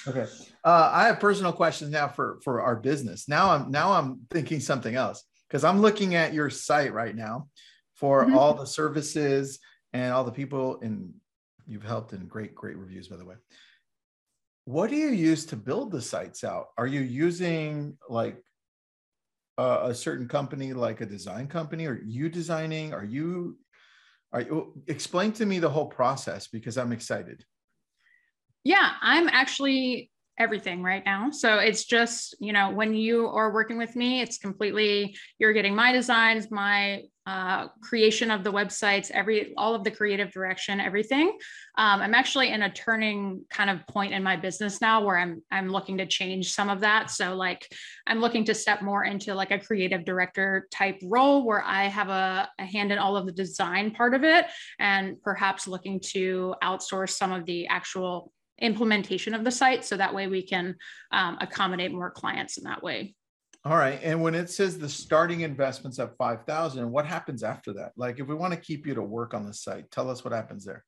okay. 0.07 0.27
Uh, 0.63 0.91
I 0.93 1.05
have 1.07 1.19
personal 1.19 1.53
questions 1.53 1.89
now 1.89 2.07
for 2.07 2.39
for 2.43 2.61
our 2.61 2.75
business. 2.75 3.27
Now 3.27 3.51
I'm 3.51 3.71
now 3.71 3.93
I'm 3.93 4.19
thinking 4.29 4.59
something 4.59 4.93
else 4.93 5.23
because 5.51 5.65
I'm 5.65 5.81
looking 5.81 6.15
at 6.15 6.33
your 6.33 6.49
site 6.49 6.93
right 6.93 7.13
now 7.13 7.49
for 7.95 8.23
mm-hmm. 8.23 8.37
all 8.37 8.53
the 8.53 8.65
services 8.65 9.59
and 9.91 10.13
all 10.13 10.23
the 10.23 10.31
people 10.31 10.79
and 10.81 11.13
you've 11.67 11.83
helped 11.83 12.13
in 12.13 12.25
great 12.25 12.55
great 12.55 12.77
reviews 12.77 13.09
by 13.09 13.17
the 13.17 13.25
way. 13.25 13.35
What 14.63 14.89
do 14.89 14.95
you 14.95 15.09
use 15.09 15.45
to 15.47 15.57
build 15.57 15.91
the 15.91 16.01
sites 16.01 16.45
out? 16.45 16.67
Are 16.77 16.87
you 16.87 17.01
using 17.01 17.97
like 18.07 18.41
a, 19.57 19.89
a 19.89 19.93
certain 19.93 20.27
company 20.29 20.71
like 20.71 21.01
a 21.01 21.05
design 21.05 21.47
company? 21.47 21.85
Are 21.85 22.01
you 22.05 22.29
designing? 22.29 22.93
Are 22.93 23.03
you 23.03 23.57
are 24.31 24.41
you 24.41 24.81
explain 24.87 25.33
to 25.33 25.45
me 25.45 25.59
the 25.59 25.69
whole 25.69 25.87
process 25.87 26.47
because 26.47 26.77
i'm 26.77 26.93
excited. 26.93 27.43
Yeah 28.63 28.91
i'm 29.01 29.27
actually 29.27 30.10
everything 30.41 30.81
right 30.81 31.05
now. 31.05 31.29
So 31.29 31.59
it's 31.59 31.85
just, 31.85 32.35
you 32.39 32.51
know, 32.51 32.71
when 32.71 32.95
you 32.95 33.27
are 33.27 33.53
working 33.53 33.77
with 33.77 33.95
me, 33.95 34.21
it's 34.21 34.39
completely, 34.39 35.15
you're 35.37 35.53
getting 35.53 35.75
my 35.75 35.91
designs, 35.91 36.49
my 36.49 37.03
uh, 37.27 37.67
creation 37.83 38.31
of 38.31 38.43
the 38.43 38.51
websites, 38.51 39.11
every, 39.11 39.53
all 39.55 39.75
of 39.75 39.83
the 39.83 39.91
creative 39.91 40.31
direction, 40.31 40.79
everything. 40.79 41.27
Um, 41.77 42.01
I'm 42.01 42.15
actually 42.15 42.49
in 42.49 42.63
a 42.63 42.73
turning 42.73 43.45
kind 43.51 43.69
of 43.69 43.85
point 43.85 44.13
in 44.13 44.23
my 44.23 44.35
business 44.35 44.81
now 44.81 45.05
where 45.05 45.19
I'm, 45.19 45.43
I'm 45.51 45.69
looking 45.69 45.99
to 45.99 46.07
change 46.07 46.51
some 46.51 46.69
of 46.69 46.79
that. 46.79 47.11
So 47.11 47.35
like, 47.35 47.71
I'm 48.07 48.19
looking 48.19 48.43
to 48.45 48.55
step 48.55 48.81
more 48.81 49.03
into 49.03 49.35
like 49.35 49.51
a 49.51 49.59
creative 49.59 50.03
director 50.03 50.67
type 50.71 50.99
role 51.03 51.45
where 51.45 51.63
I 51.63 51.83
have 51.83 52.09
a, 52.09 52.49
a 52.57 52.65
hand 52.65 52.91
in 52.91 52.97
all 52.97 53.15
of 53.15 53.27
the 53.27 53.31
design 53.31 53.91
part 53.91 54.15
of 54.15 54.23
it 54.23 54.47
and 54.79 55.21
perhaps 55.21 55.67
looking 55.67 55.99
to 56.13 56.55
outsource 56.63 57.11
some 57.11 57.31
of 57.31 57.45
the 57.45 57.67
actual 57.67 58.33
implementation 58.61 59.33
of 59.33 59.43
the 59.43 59.51
site 59.51 59.83
so 59.83 59.97
that 59.97 60.13
way 60.13 60.27
we 60.27 60.41
can 60.41 60.75
um, 61.11 61.37
accommodate 61.41 61.91
more 61.91 62.11
clients 62.11 62.57
in 62.57 62.63
that 62.63 62.81
way 62.81 63.13
all 63.65 63.77
right 63.77 63.99
and 64.03 64.21
when 64.21 64.35
it 64.35 64.49
says 64.49 64.77
the 64.77 64.89
starting 64.89 65.41
investments 65.41 65.99
at 65.99 66.15
5000 66.17 66.89
what 66.89 67.05
happens 67.05 67.43
after 67.43 67.73
that 67.73 67.91
like 67.95 68.19
if 68.19 68.27
we 68.27 68.35
want 68.35 68.53
to 68.53 68.59
keep 68.59 68.85
you 68.85 68.93
to 68.93 69.01
work 69.01 69.33
on 69.33 69.45
the 69.45 69.53
site 69.53 69.89
tell 69.91 70.09
us 70.09 70.23
what 70.23 70.33
happens 70.33 70.65
there 70.65 70.83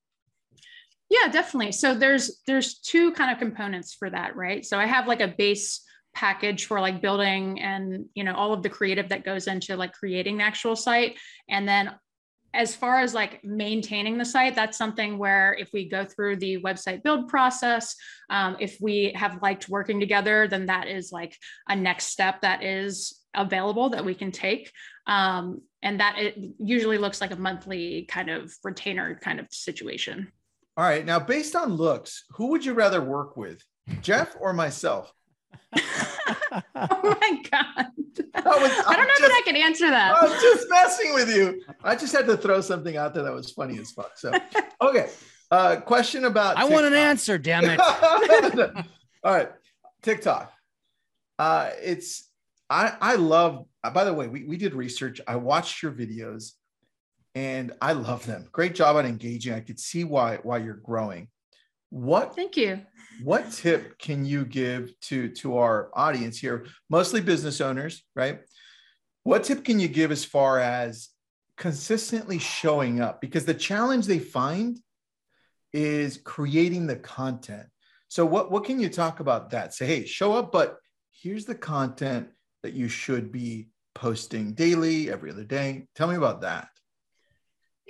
Yeah, 1.10 1.32
definitely. 1.32 1.74
So 1.74 1.94
there's 1.94 2.42
there's 2.48 2.80
two 2.80 3.12
kind 3.12 3.30
of 3.32 3.38
components 3.38 3.94
for 3.94 4.10
that, 4.10 4.36
right? 4.36 4.66
So 4.66 4.80
I 4.80 4.88
have 4.88 5.08
like 5.08 5.22
a 5.22 5.28
base 5.38 5.82
package 6.14 6.66
for 6.66 6.80
like 6.80 7.02
building 7.02 7.60
and 7.60 8.06
you 8.14 8.24
know 8.24 8.34
all 8.36 8.54
of 8.54 8.62
the 8.62 8.70
creative 8.70 9.10
that 9.10 9.26
goes 9.26 9.48
into 9.48 9.76
like 9.76 9.94
creating 9.94 10.38
the 10.38 10.44
actual 10.44 10.76
site 10.76 11.18
and 11.50 11.68
then 11.68 11.92
as 12.54 12.76
far 12.76 13.00
as 13.00 13.14
like 13.14 13.44
maintaining 13.44 14.18
the 14.18 14.26
site 14.26 14.56
that's 14.56 14.78
something 14.78 15.18
where 15.18 15.56
if 15.60 15.70
we 15.74 15.88
go 15.88 16.06
through 16.06 16.36
the 16.36 16.62
website 16.62 17.04
build 17.04 17.28
process 17.28 17.96
um, 18.30 18.56
if 18.60 18.78
we 18.80 19.12
have 19.16 19.42
liked 19.42 19.70
working 19.70 20.00
together 20.00 20.48
then 20.48 20.66
that 20.66 20.88
is 20.88 21.12
like 21.12 21.38
a 21.70 21.76
next 21.76 22.06
step 22.06 22.42
that 22.42 22.64
is 22.64 23.24
available 23.36 23.90
that 23.90 24.06
we 24.06 24.14
can 24.14 24.32
take. 24.32 24.72
Um, 25.08 25.62
and 25.82 26.00
that 26.00 26.18
it 26.18 26.38
usually 26.60 26.98
looks 26.98 27.20
like 27.20 27.32
a 27.32 27.36
monthly 27.36 28.06
kind 28.06 28.30
of 28.30 28.54
retainer 28.64 29.20
kind 29.22 29.40
of 29.40 29.48
situation. 29.52 30.32
All 30.78 30.86
right. 30.86 31.06
Now 31.06 31.20
based 31.20 31.56
on 31.56 31.74
looks 31.74 32.24
who 32.32 32.48
would 32.48 32.66
you 32.66 32.74
rather 32.74 33.02
work 33.02 33.38
with 33.38 33.62
jeff 34.02 34.34
or 34.40 34.54
myself 34.54 35.12
oh 36.76 37.18
my 37.22 37.42
god! 37.52 37.88
Was, 37.96 38.72
I 38.88 38.96
don't 38.96 39.08
know 39.08 39.14
just, 39.18 39.22
that 39.22 39.32
I 39.32 39.42
can 39.46 39.56
answer 39.56 39.90
that. 39.90 40.16
I 40.16 40.26
was 40.26 40.42
just 40.42 40.68
messing 40.70 41.14
with 41.14 41.36
you. 41.36 41.62
I 41.84 41.96
just 41.96 42.14
had 42.14 42.26
to 42.28 42.38
throw 42.38 42.62
something 42.62 42.98
out 42.98 43.14
there 43.14 43.24
that 43.24 43.34
was 43.34 43.52
funny 43.52 43.80
as 43.80 43.92
fuck. 43.92 44.12
So, 44.18 44.32
okay. 44.82 45.10
Uh, 45.52 45.78
question 45.78 46.26
about. 46.26 46.58
I 46.58 46.62
TikTok. 46.62 46.72
want 46.72 46.86
an 46.88 46.94
answer. 46.94 47.38
Damn 47.38 47.66
it! 47.66 47.80
All 49.24 49.34
right, 49.34 49.50
TikTok. 50.02 50.52
Uh, 51.40 51.70
it's 51.82 52.30
I 52.70 52.96
I 53.02 53.16
love. 53.16 53.66
Uh, 53.84 53.90
by 53.92 54.04
the 54.04 54.14
way, 54.14 54.28
we 54.28 54.44
we 54.44 54.58
did 54.58 54.74
research. 54.74 55.22
I 55.28 55.36
watched 55.36 55.84
your 55.84 55.92
videos, 55.92 56.52
and 57.36 57.74
I 57.82 57.94
love 57.94 58.26
them. 58.26 58.48
Great 58.52 58.76
job 58.76 58.96
on 58.96 59.06
engaging. 59.06 59.54
I 59.54 59.60
could 59.60 59.80
see 59.80 60.04
why 60.04 60.38
why 60.44 60.58
you're 60.58 60.76
growing. 60.76 61.28
What? 61.94 62.36
Thank 62.36 62.58
you. 62.58 62.82
what 63.24 63.52
tip 63.52 64.00
can 64.00 64.26
you 64.26 64.46
give 64.46 65.00
to 65.02 65.30
to 65.30 65.58
our 65.58 65.92
audience 65.94 66.40
here? 66.40 66.66
Mostly 66.90 67.22
business 67.22 67.62
owners 67.62 68.04
right? 68.16 68.40
What 69.22 69.44
tip 69.44 69.64
can 69.64 69.80
you 69.80 69.88
give 69.88 70.12
as 70.12 70.26
far 70.26 70.60
as 70.60 71.10
consistently 71.56 72.40
showing 72.40 73.00
up? 73.00 73.22
Because 73.22 73.46
the 73.46 73.54
challenge 73.54 74.08
they 74.08 74.18
find 74.18 74.80
is 75.72 76.18
creating 76.18 76.88
the 76.88 76.96
content. 76.96 77.68
So 78.08 78.26
what 78.26 78.50
what 78.50 78.66
can 78.66 78.80
you 78.80 78.90
talk 78.90 79.20
about 79.20 79.52
that? 79.52 79.76
Say 79.76 79.86
hey 79.86 80.06
show 80.06 80.34
up 80.34 80.52
but 80.52 80.78
here's 81.12 81.46
the 81.46 81.54
content 81.54 82.30
that 82.64 82.74
you 82.74 82.88
should 82.88 83.32
be 83.32 83.68
posting 83.94 84.54
daily 84.54 85.12
every 85.12 85.30
other 85.30 85.44
day. 85.44 85.86
Tell 85.94 86.08
me 86.08 86.16
about 86.16 86.42
that 86.42 86.70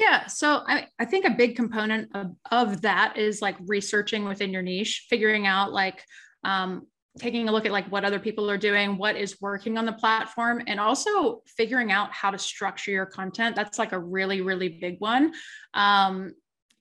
yeah. 0.04 0.28
So 0.28 0.64
I, 0.68 0.88
I 1.00 1.06
think 1.06 1.26
a 1.26 1.32
big 1.32 1.56
component 1.56 2.10
of, 2.14 2.36
of 2.52 2.82
that 2.82 3.18
is 3.18 3.42
like 3.42 3.56
researching 3.66 4.26
within 4.26 4.52
your 4.52 4.62
niche, 4.62 5.06
figuring 5.10 5.48
out 5.48 5.72
like 5.72 6.04
um, 6.44 6.88
taking 7.18 7.48
a 7.48 7.52
look 7.52 7.66
at 7.66 7.72
like 7.72 7.90
what 7.92 8.04
other 8.04 8.20
people 8.20 8.50
are 8.50 8.58
doing, 8.58 8.98
what 8.98 9.16
is 9.16 9.40
working 9.40 9.78
on 9.78 9.86
the 9.86 9.94
platform, 9.94 10.62
and 10.68 10.80
also 10.80 11.42
figuring 11.58 11.92
out 11.92 12.12
how 12.12 12.32
to 12.32 12.38
structure 12.38 12.92
your 12.92 13.06
content. 13.06 13.56
That's 13.56 13.80
like 13.80 13.94
a 13.94 14.00
really, 14.00 14.42
really 14.42 14.70
big 14.70 14.98
one. 15.00 15.34
Um, 15.74 16.34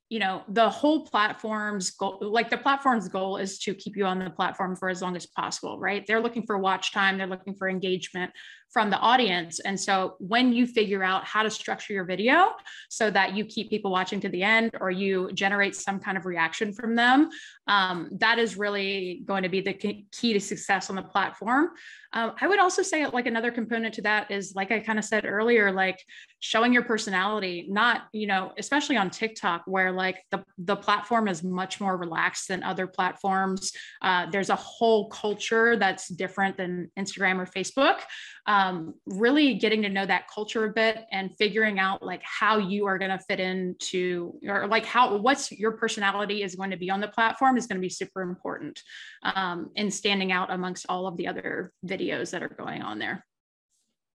you 0.08 0.18
know 0.18 0.42
the 0.48 0.68
whole 0.68 1.06
platform's 1.06 1.90
goal 1.92 2.18
like 2.20 2.50
the 2.50 2.58
platform's 2.58 3.08
goal 3.08 3.38
is 3.38 3.58
to 3.58 3.72
keep 3.72 3.96
you 3.96 4.04
on 4.04 4.18
the 4.18 4.28
platform 4.28 4.76
for 4.76 4.90
as 4.90 5.00
long 5.00 5.16
as 5.16 5.24
possible 5.24 5.78
right 5.80 6.04
they're 6.06 6.20
looking 6.20 6.42
for 6.42 6.58
watch 6.58 6.92
time 6.92 7.16
they're 7.16 7.26
looking 7.26 7.54
for 7.54 7.66
engagement 7.66 8.30
from 8.72 8.88
the 8.88 8.98
audience. 8.98 9.60
And 9.60 9.78
so 9.78 10.16
when 10.18 10.52
you 10.52 10.66
figure 10.66 11.02
out 11.04 11.24
how 11.24 11.42
to 11.42 11.50
structure 11.50 11.92
your 11.92 12.04
video 12.04 12.52
so 12.88 13.10
that 13.10 13.36
you 13.36 13.44
keep 13.44 13.68
people 13.68 13.90
watching 13.90 14.18
to 14.20 14.30
the 14.30 14.42
end 14.42 14.70
or 14.80 14.90
you 14.90 15.30
generate 15.34 15.76
some 15.76 16.00
kind 16.00 16.16
of 16.16 16.24
reaction 16.24 16.72
from 16.72 16.96
them, 16.96 17.28
um, 17.66 18.08
that 18.12 18.38
is 18.38 18.56
really 18.56 19.22
going 19.26 19.42
to 19.42 19.50
be 19.50 19.60
the 19.60 19.74
key 19.74 20.32
to 20.32 20.40
success 20.40 20.88
on 20.88 20.96
the 20.96 21.02
platform. 21.02 21.68
Um, 22.14 22.32
I 22.40 22.46
would 22.46 22.58
also 22.58 22.82
say 22.82 23.06
like 23.06 23.26
another 23.26 23.50
component 23.50 23.94
to 23.94 24.02
that 24.02 24.30
is 24.30 24.54
like 24.54 24.70
I 24.70 24.80
kind 24.80 24.98
of 24.98 25.04
said 25.04 25.24
earlier, 25.24 25.72
like 25.72 25.98
showing 26.40 26.72
your 26.72 26.82
personality, 26.82 27.66
not, 27.68 28.02
you 28.12 28.26
know, 28.26 28.52
especially 28.58 28.96
on 28.96 29.10
TikTok 29.10 29.62
where 29.66 29.92
like 29.92 30.18
the, 30.30 30.44
the 30.58 30.76
platform 30.76 31.28
is 31.28 31.42
much 31.42 31.80
more 31.80 31.96
relaxed 31.96 32.48
than 32.48 32.62
other 32.62 32.86
platforms. 32.86 33.72
Uh, 34.02 34.26
there's 34.30 34.50
a 34.50 34.56
whole 34.56 35.08
culture 35.08 35.76
that's 35.76 36.08
different 36.08 36.56
than 36.56 36.90
Instagram 36.98 37.38
or 37.38 37.46
Facebook 37.46 38.00
um, 38.46 38.61
really 39.06 39.54
getting 39.54 39.82
to 39.82 39.88
know 39.88 40.04
that 40.06 40.28
culture 40.32 40.64
a 40.64 40.72
bit 40.72 41.04
and 41.10 41.34
figuring 41.36 41.78
out 41.78 42.02
like 42.02 42.22
how 42.22 42.58
you 42.58 42.86
are 42.86 42.98
going 42.98 43.10
to 43.10 43.18
fit 43.18 43.40
into 43.40 44.34
or 44.46 44.66
like 44.66 44.84
how 44.84 45.16
what's 45.16 45.50
your 45.52 45.72
personality 45.72 46.42
is 46.42 46.54
going 46.54 46.70
to 46.70 46.76
be 46.76 46.90
on 46.90 47.00
the 47.00 47.08
platform 47.08 47.56
is 47.56 47.66
going 47.66 47.76
to 47.76 47.80
be 47.80 47.88
super 47.88 48.22
important 48.22 48.80
um, 49.22 49.70
in 49.76 49.90
standing 49.90 50.32
out 50.32 50.50
amongst 50.50 50.86
all 50.88 51.06
of 51.06 51.16
the 51.16 51.26
other 51.26 51.72
videos 51.86 52.30
that 52.30 52.42
are 52.42 52.48
going 52.48 52.82
on 52.82 52.98
there. 52.98 53.24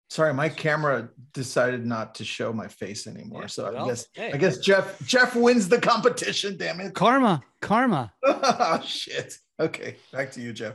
Sorry 0.08 0.32
my 0.32 0.48
camera 0.48 1.08
decided 1.34 1.84
not 1.84 2.14
to 2.16 2.24
show 2.24 2.52
my 2.52 2.68
face 2.68 3.06
anymore 3.06 3.42
yeah, 3.42 3.46
so 3.48 3.72
well, 3.72 3.84
i 3.84 3.88
guess 3.88 4.06
hey. 4.12 4.32
i 4.32 4.36
guess 4.36 4.58
jeff 4.58 5.04
jeff 5.04 5.34
wins 5.34 5.68
the 5.68 5.80
competition 5.80 6.56
damn 6.56 6.80
it. 6.80 6.94
Karma 6.94 7.42
karma. 7.60 8.12
Oh 8.24 8.80
shit. 8.86 9.34
Okay 9.58 9.96
back 10.12 10.30
to 10.32 10.40
you 10.40 10.52
jeff 10.52 10.74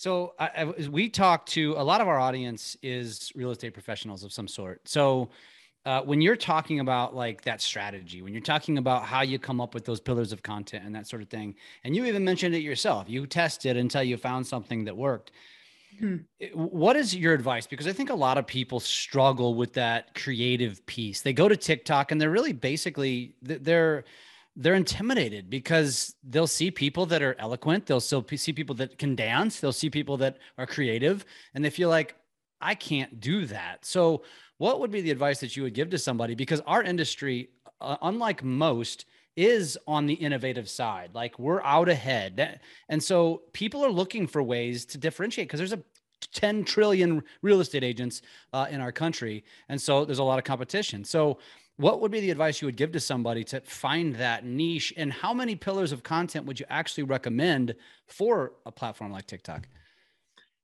so 0.00 0.32
I, 0.38 0.48
I, 0.56 0.88
we 0.88 1.10
talk 1.10 1.44
to 1.48 1.74
a 1.76 1.84
lot 1.84 2.00
of 2.00 2.08
our 2.08 2.18
audience 2.18 2.74
is 2.82 3.30
real 3.34 3.50
estate 3.50 3.74
professionals 3.74 4.24
of 4.24 4.32
some 4.32 4.48
sort. 4.48 4.88
So 4.88 5.28
uh, 5.84 6.00
when 6.00 6.22
you're 6.22 6.36
talking 6.36 6.80
about 6.80 7.14
like 7.14 7.42
that 7.42 7.60
strategy, 7.60 8.22
when 8.22 8.32
you're 8.32 8.40
talking 8.40 8.78
about 8.78 9.02
how 9.02 9.20
you 9.20 9.38
come 9.38 9.60
up 9.60 9.74
with 9.74 9.84
those 9.84 10.00
pillars 10.00 10.32
of 10.32 10.42
content 10.42 10.86
and 10.86 10.94
that 10.94 11.06
sort 11.06 11.20
of 11.20 11.28
thing, 11.28 11.54
and 11.84 11.94
you 11.94 12.06
even 12.06 12.24
mentioned 12.24 12.54
it 12.54 12.62
yourself, 12.62 13.10
you 13.10 13.26
tested 13.26 13.76
until 13.76 14.02
you 14.02 14.16
found 14.16 14.46
something 14.46 14.86
that 14.86 14.96
worked. 14.96 15.32
Hmm. 15.98 16.16
What 16.54 16.96
is 16.96 17.14
your 17.14 17.34
advice? 17.34 17.66
Because 17.66 17.86
I 17.86 17.92
think 17.92 18.08
a 18.08 18.14
lot 18.14 18.38
of 18.38 18.46
people 18.46 18.80
struggle 18.80 19.54
with 19.54 19.74
that 19.74 20.14
creative 20.14 20.86
piece. 20.86 21.20
They 21.20 21.34
go 21.34 21.46
to 21.46 21.58
TikTok 21.58 22.10
and 22.10 22.18
they're 22.18 22.30
really 22.30 22.54
basically 22.54 23.34
they're 23.42 24.04
they're 24.60 24.74
intimidated 24.74 25.48
because 25.48 26.14
they'll 26.22 26.46
see 26.46 26.70
people 26.70 27.06
that 27.06 27.22
are 27.22 27.34
eloquent. 27.38 27.86
They'll 27.86 27.98
still 27.98 28.24
see 28.36 28.52
people 28.52 28.74
that 28.76 28.98
can 28.98 29.16
dance. 29.16 29.58
They'll 29.58 29.72
see 29.72 29.88
people 29.88 30.18
that 30.18 30.36
are 30.58 30.66
creative 30.66 31.24
and 31.54 31.64
they 31.64 31.70
feel 31.70 31.88
like 31.88 32.14
i 32.60 32.74
can't 32.74 33.20
do 33.20 33.46
that. 33.46 33.86
So 33.86 34.22
what 34.58 34.80
would 34.80 34.90
be 34.90 35.00
the 35.00 35.10
advice 35.10 35.40
that 35.40 35.56
you 35.56 35.62
would 35.62 35.72
give 35.72 35.88
to 35.90 35.98
somebody? 35.98 36.34
Because 36.34 36.60
our 36.66 36.82
industry 36.82 37.48
uh, 37.80 37.96
unlike 38.02 38.44
most 38.44 39.06
is 39.34 39.78
on 39.86 40.04
the 40.04 40.14
innovative 40.14 40.68
side. 40.68 41.10
Like 41.14 41.38
we're 41.38 41.62
out 41.62 41.88
ahead. 41.88 42.60
And 42.90 43.02
so 43.02 43.42
people 43.54 43.82
are 43.82 43.90
looking 43.90 44.26
for 44.26 44.42
ways 44.42 44.84
to 44.86 44.98
differentiate 44.98 45.48
because 45.48 45.60
there's 45.60 45.72
a 45.72 45.82
10 46.34 46.64
trillion 46.64 47.22
real 47.40 47.60
estate 47.60 47.82
agents 47.82 48.20
uh, 48.52 48.66
in 48.70 48.82
our 48.82 48.92
country. 48.92 49.42
And 49.70 49.80
so 49.80 50.04
there's 50.04 50.18
a 50.18 50.24
lot 50.24 50.38
of 50.38 50.44
competition. 50.44 51.04
So 51.04 51.38
what 51.80 52.00
would 52.02 52.10
be 52.10 52.20
the 52.20 52.30
advice 52.30 52.60
you 52.60 52.66
would 52.66 52.76
give 52.76 52.92
to 52.92 53.00
somebody 53.00 53.42
to 53.42 53.60
find 53.62 54.14
that 54.16 54.44
niche 54.44 54.92
and 54.96 55.10
how 55.12 55.32
many 55.32 55.56
pillars 55.56 55.92
of 55.92 56.02
content 56.02 56.44
would 56.44 56.60
you 56.60 56.66
actually 56.68 57.04
recommend 57.04 57.74
for 58.06 58.52
a 58.66 58.72
platform 58.72 59.10
like 59.10 59.26
TikTok? 59.26 59.66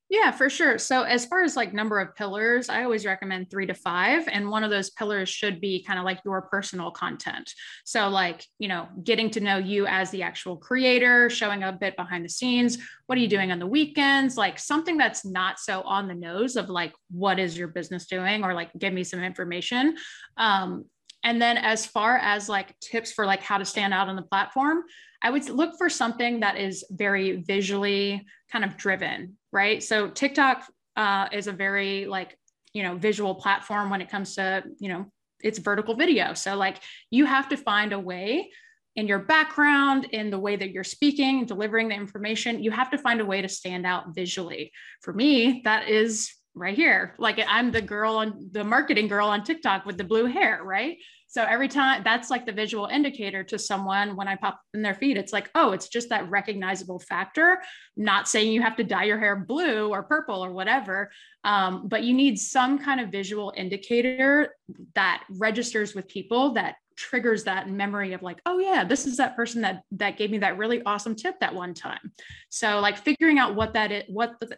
Yeah, 0.09 0.31
for 0.31 0.49
sure. 0.49 0.79
So, 0.79 1.03
as 1.03 1.27
far 1.27 1.43
as 1.43 1.57
like 1.57 1.75
number 1.75 1.99
of 1.99 2.15
pillars, 2.15 2.69
I 2.69 2.85
always 2.85 3.05
recommend 3.05 3.51
three 3.51 3.67
to 3.67 3.75
five. 3.75 4.29
And 4.29 4.51
one 4.51 4.63
of 4.63 4.71
those 4.71 4.91
pillars 4.91 5.29
should 5.29 5.61
be 5.61 5.83
kind 5.83 5.99
of 5.99 6.05
like 6.05 6.21
your 6.25 6.43
personal 6.43 6.93
content. 6.93 7.53
So, 7.85 8.09
like, 8.09 8.45
you 8.61 8.69
know, 8.69 8.87
getting 9.03 9.31
to 9.31 9.41
know 9.41 9.57
you 9.57 9.85
as 9.89 10.13
the 10.13 10.23
actual 10.23 10.59
creator, 10.59 11.29
showing 11.29 11.65
a 11.65 11.73
bit 11.73 11.97
behind 11.97 12.25
the 12.25 12.29
scenes. 12.29 12.79
What 13.07 13.19
are 13.19 13.21
you 13.21 13.27
doing 13.27 13.51
on 13.51 13.59
the 13.59 13.67
weekends? 13.67 14.37
Like, 14.37 14.61
something 14.61 14.97
that's 14.97 15.25
not 15.25 15.59
so 15.59 15.83
on 15.83 16.07
the 16.07 16.15
nose 16.15 16.55
of 16.55 16.69
like, 16.69 16.93
what 17.11 17.41
is 17.41 17.59
your 17.59 17.69
business 17.69 18.07
doing? 18.07 18.45
Or 18.45 18.55
like, 18.55 18.71
give 18.79 18.93
me 18.93 19.03
some 19.03 19.25
information. 19.25 19.97
Um, 20.37 20.85
and 21.27 21.43
then 21.43 21.59
as 21.59 21.85
far 21.85 22.19
as 22.19 22.49
like 22.49 22.79
tips 22.79 23.11
for 23.11 23.27
like 23.27 23.43
how 23.43 23.59
to 23.59 23.65
stand 23.65 23.93
out 23.93 24.09
on 24.09 24.15
the 24.15 24.23
platform, 24.23 24.85
I 25.21 25.31
would 25.31 25.49
look 25.49 25.77
for 25.77 25.91
something 25.91 26.39
that 26.41 26.57
is 26.57 26.85
very 26.89 27.43
visually 27.43 28.25
kind 28.51 28.65
of 28.65 28.77
driven, 28.77 29.37
right? 29.51 29.83
So 29.83 30.09
TikTok 30.09 30.65
uh, 30.95 31.27
is 31.33 31.49
a 31.49 31.53
very 31.53 32.07
like, 32.07 32.39
you 32.73 32.85
know, 32.85 32.95
visual 32.95 33.35
platform 33.35 33.91
when 33.91 34.01
it 34.01 34.09
comes 34.09 34.37
to, 34.37 34.63
you 34.79 34.89
know, 34.89 35.07
it's 35.43 35.59
vertical 35.59 35.97
video. 35.97 36.33
So 36.35 36.55
like 36.55 36.77
you 37.11 37.25
have 37.27 37.49
to 37.49 37.57
find 37.57 37.93
a 37.93 37.99
way 37.99 38.49
in 38.95 39.09
your 39.09 39.19
background, 39.19 40.05
in 40.13 40.31
the 40.31 40.39
way 40.39 40.55
that 40.55 40.71
you're 40.71 40.85
speaking, 40.85 41.45
delivering 41.45 41.89
the 41.89 41.97
information, 41.97 42.63
you 42.63 42.71
have 42.71 42.91
to 42.93 42.99
find 42.99 43.21
a 43.21 43.27
way 43.27 43.43
to 43.43 43.49
stand 43.49 43.85
out 43.85 44.15
visually. 44.15 44.71
For 45.03 45.13
me, 45.13 45.63
that 45.65 45.89
is 45.89 46.33
right 46.57 46.75
here. 46.75 47.15
Like 47.19 47.39
I'm 47.47 47.71
the 47.71 47.83
girl 47.83 48.17
on 48.17 48.49
the 48.51 48.65
marketing 48.65 49.09
girl 49.09 49.29
on 49.29 49.45
TikTok 49.45 49.85
with 49.85 49.99
the 49.99 50.05
blue 50.05 50.25
hair, 50.25 50.63
right? 50.65 50.97
So 51.29 51.45
every 51.45 51.69
time 51.69 52.03
that's 52.03 52.31
like 52.31 52.47
the 52.47 52.53
visual 52.53 52.87
indicator 52.87 53.45
to 53.45 53.59
someone 53.59 54.17
when 54.17 54.27
I 54.27 54.37
pop 54.37 54.61
in 54.73 54.81
their 54.81 54.95
feed, 54.95 55.19
it's 55.19 55.33
like, 55.33 55.51
oh, 55.55 55.73
it's 55.73 55.89
just 55.89 56.09
that 56.09 56.31
recognizable 56.31 56.99
factor. 56.99 57.61
Not 57.97 58.27
saying 58.27 58.53
you 58.53 58.63
have 58.63 58.77
to 58.77 58.85
dye 58.85 59.05
your 59.05 59.19
hair 59.19 59.37
blue 59.37 59.91
or 59.91 60.05
purple 60.05 60.43
or 60.43 60.53
whatever, 60.53 61.11
um, 61.45 61.89
but 61.89 62.05
you 62.05 62.15
need 62.15 62.39
some 62.39 62.79
kind 62.79 63.01
of 63.01 63.11
visual 63.11 63.53
indicator 63.55 64.55
that 64.95 65.25
registers 65.29 65.95
with 65.95 66.09
people 66.09 66.55
that 66.55 66.77
triggers 66.97 67.45
that 67.45 67.69
memory 67.69 68.15
of 68.15 68.23
like 68.23 68.41
oh 68.47 68.59
yeah 68.59 68.83
this 68.83 69.07
is 69.07 69.19
that 69.19 69.37
person 69.37 69.61
that 69.61 69.83
that 69.91 70.17
gave 70.17 70.31
me 70.31 70.39
that 70.39 70.57
really 70.57 70.83
awesome 70.87 71.15
tip 71.15 71.39
that 71.41 71.55
one 71.55 71.75
time 71.75 72.11
so 72.49 72.81
like 72.81 72.97
figuring 72.97 73.39
out 73.39 73.55
what 73.55 73.75
that 73.75 73.93
is 73.93 74.03
what 74.09 74.33
the 74.41 74.57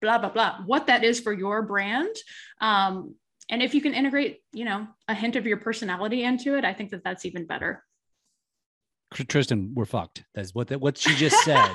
blah 0.00 0.18
blah 0.18 0.30
blah 0.30 0.58
what 0.66 0.86
that 0.86 1.04
is 1.04 1.20
for 1.20 1.32
your 1.32 1.62
brand 1.62 2.14
um, 2.60 3.14
and 3.48 3.62
if 3.62 3.74
you 3.74 3.80
can 3.80 3.94
integrate 3.94 4.42
you 4.52 4.64
know 4.64 4.86
a 5.08 5.14
hint 5.14 5.36
of 5.36 5.46
your 5.46 5.56
personality 5.56 6.22
into 6.24 6.56
it 6.56 6.64
i 6.64 6.72
think 6.72 6.90
that 6.90 7.04
that's 7.04 7.24
even 7.24 7.46
better 7.46 7.84
tristan 9.12 9.72
we're 9.74 9.84
fucked 9.84 10.24
that's 10.34 10.54
what 10.54 10.68
that 10.68 10.80
what 10.80 10.96
she 10.96 11.14
just 11.14 11.36
said 11.44 11.72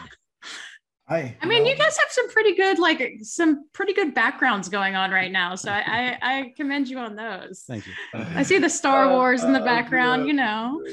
I, 1.08 1.38
I 1.40 1.46
mean, 1.46 1.68
you 1.68 1.76
guys 1.76 1.96
have 1.98 2.10
some 2.10 2.30
pretty 2.32 2.56
good, 2.56 2.80
like 2.80 3.20
some 3.22 3.68
pretty 3.74 3.94
good 3.94 4.16
backgrounds 4.16 4.70
going 4.70 4.96
on 4.96 5.12
right 5.12 5.32
now. 5.32 5.54
So 5.54 5.72
I, 5.72 5.84
I, 5.86 6.18
I 6.22 6.54
commend 6.58 6.88
you 6.88 6.98
on 6.98 7.16
those. 7.16 7.64
Thank 7.68 7.86
you. 7.86 7.94
I 8.14 8.42
see 8.42 8.58
the 8.58 8.70
Star 8.70 9.06
uh, 9.06 9.12
Wars 9.12 9.44
in 9.44 9.54
the 9.54 9.62
uh, 9.62 9.66
background, 9.66 10.24
uh, 10.24 10.26
you 10.26 10.34
know. 10.34 10.84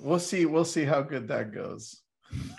We'll 0.00 0.18
see. 0.18 0.44
We'll 0.44 0.64
see 0.64 0.84
how 0.84 1.02
good 1.02 1.28
that 1.28 1.52
goes. 1.52 2.02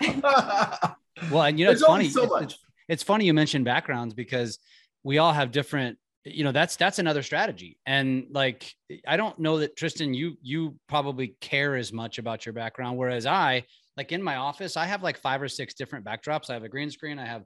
well, 0.00 1.42
and 1.42 1.58
you 1.58 1.66
know, 1.66 1.72
it's 1.72 1.84
funny. 1.84 2.08
So 2.08 2.34
it's, 2.36 2.58
it's 2.90 3.02
funny 3.02 3.24
you 3.24 3.34
mentioned 3.34 3.64
backgrounds 3.64 4.14
because 4.14 4.58
we 5.02 5.18
all 5.18 5.32
have 5.32 5.50
different 5.50 5.96
you 6.24 6.44
know 6.44 6.52
that's 6.52 6.76
that's 6.76 6.98
another 6.98 7.22
strategy 7.22 7.78
and 7.86 8.26
like 8.30 8.74
i 9.08 9.16
don't 9.16 9.38
know 9.38 9.58
that 9.58 9.74
tristan 9.74 10.12
you 10.12 10.36
you 10.42 10.74
probably 10.86 11.34
care 11.40 11.76
as 11.76 11.94
much 11.94 12.18
about 12.18 12.44
your 12.44 12.52
background 12.52 12.98
whereas 12.98 13.24
i 13.24 13.64
like 14.00 14.12
in 14.12 14.22
my 14.22 14.36
office, 14.36 14.78
I 14.78 14.86
have 14.86 15.02
like 15.02 15.18
five 15.18 15.42
or 15.42 15.48
six 15.48 15.74
different 15.74 16.06
backdrops. 16.06 16.48
I 16.48 16.54
have 16.54 16.64
a 16.64 16.70
green 16.70 16.90
screen, 16.90 17.18
I 17.18 17.26
have 17.26 17.44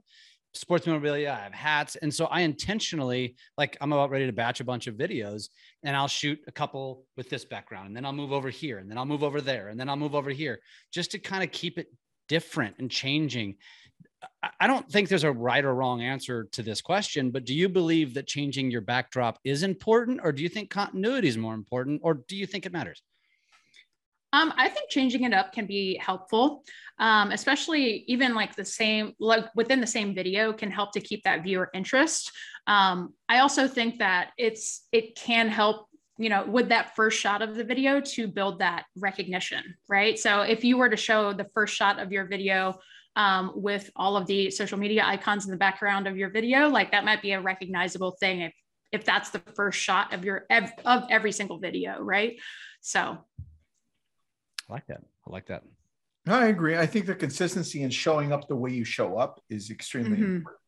sports 0.53 0.85
memorabilia, 0.85 1.37
I 1.37 1.43
have 1.43 1.53
hats. 1.53 1.97
And 1.97 2.13
so 2.13 2.27
I 2.27 2.41
intentionally, 2.41 3.35
like, 3.57 3.75
I'm 3.81 3.91
about 3.91 4.09
ready 4.09 4.25
to 4.25 4.31
batch 4.31 4.61
a 4.61 4.63
bunch 4.63 4.87
of 4.87 4.95
videos 4.95 5.49
and 5.83 5.97
I'll 5.97 6.07
shoot 6.07 6.39
a 6.47 6.53
couple 6.53 7.03
with 7.17 7.29
this 7.29 7.43
background. 7.43 7.87
And 7.87 7.95
then 7.97 8.05
I'll 8.05 8.13
move 8.13 8.31
over 8.31 8.49
here 8.49 8.77
and 8.77 8.89
then 8.89 8.97
I'll 8.97 9.05
move 9.05 9.21
over 9.21 9.41
there 9.41 9.67
and 9.67 9.77
then 9.77 9.89
I'll 9.89 9.97
move 9.97 10.15
over 10.15 10.29
here 10.29 10.59
just 10.93 11.11
to 11.11 11.19
kind 11.19 11.43
of 11.43 11.51
keep 11.51 11.77
it 11.77 11.87
different 12.29 12.75
and 12.79 12.89
changing. 12.89 13.55
I 14.59 14.67
don't 14.67 14.89
think 14.89 15.09
there's 15.09 15.23
a 15.23 15.31
right 15.31 15.63
or 15.63 15.73
wrong 15.73 16.01
answer 16.01 16.45
to 16.51 16.63
this 16.63 16.81
question, 16.81 17.31
but 17.31 17.45
do 17.45 17.53
you 17.53 17.69
believe 17.69 18.13
that 18.13 18.27
changing 18.27 18.71
your 18.71 18.81
backdrop 18.81 19.39
is 19.43 19.63
important, 19.63 20.19
or 20.23 20.31
do 20.31 20.43
you 20.43 20.49
think 20.49 20.69
continuity 20.69 21.27
is 21.27 21.37
more 21.37 21.53
important, 21.53 22.01
or 22.03 22.15
do 22.27 22.35
you 22.35 22.45
think 22.45 22.65
it 22.65 22.71
matters? 22.71 23.01
Um, 24.33 24.53
I 24.57 24.67
think 24.67 24.89
changing 24.89 25.23
it 25.23 25.33
up 25.33 25.53
can 25.53 25.65
be 25.65 25.97
helpful, 25.97 26.63
um, 26.99 27.31
especially 27.31 28.03
even 28.07 28.35
like 28.35 28.55
the 28.55 28.65
same, 28.65 29.13
like 29.19 29.45
within 29.55 29.79
the 29.79 29.87
same 29.87 30.13
video 30.13 30.51
can 30.51 30.69
help 30.69 30.91
to 30.93 30.99
keep 30.99 31.23
that 31.23 31.43
viewer 31.43 31.69
interest. 31.73 32.31
Um, 32.67 33.13
I 33.29 33.39
also 33.39 33.67
think 33.67 33.99
that 33.99 34.31
it's 34.37 34.87
it 34.91 35.15
can 35.15 35.47
help 35.47 35.87
you 36.17 36.29
know 36.29 36.45
with 36.45 36.69
that 36.69 36.95
first 36.95 37.19
shot 37.19 37.41
of 37.41 37.55
the 37.55 37.63
video 37.63 37.99
to 37.99 38.27
build 38.27 38.59
that 38.59 38.85
recognition 38.97 39.75
right 39.89 40.17
so 40.17 40.41
if 40.41 40.63
you 40.63 40.77
were 40.77 40.87
to 40.87 40.95
show 40.95 41.33
the 41.33 41.47
first 41.53 41.75
shot 41.75 41.99
of 41.99 42.09
your 42.11 42.25
video 42.25 42.79
um, 43.15 43.51
with 43.55 43.89
all 43.95 44.17
of 44.17 44.27
the 44.27 44.51
social 44.51 44.77
media 44.77 45.03
icons 45.05 45.45
in 45.45 45.51
the 45.51 45.57
background 45.57 46.07
of 46.07 46.17
your 46.17 46.29
video 46.29 46.67
like 46.69 46.91
that 46.91 47.05
might 47.05 47.21
be 47.21 47.31
a 47.31 47.41
recognizable 47.41 48.11
thing 48.11 48.41
if 48.41 48.53
if 48.91 49.03
that's 49.03 49.29
the 49.29 49.39
first 49.55 49.79
shot 49.79 50.13
of 50.13 50.23
your 50.23 50.45
of 50.49 51.03
every 51.09 51.31
single 51.31 51.57
video 51.57 51.99
right 51.99 52.37
so 52.81 53.17
I 54.69 54.73
like 54.73 54.87
that. 54.87 55.01
I 55.27 55.31
like 55.31 55.47
that. 55.47 55.63
I 56.27 56.47
agree. 56.47 56.77
I 56.77 56.85
think 56.85 57.05
the 57.05 57.15
consistency 57.15 57.83
in 57.83 57.91
showing 57.91 58.31
up 58.31 58.47
the 58.47 58.55
way 58.55 58.71
you 58.71 58.83
show 58.83 59.17
up 59.17 59.41
is 59.49 59.69
extremely 59.69 60.17
mm-hmm. 60.17 60.35
important. 60.37 60.61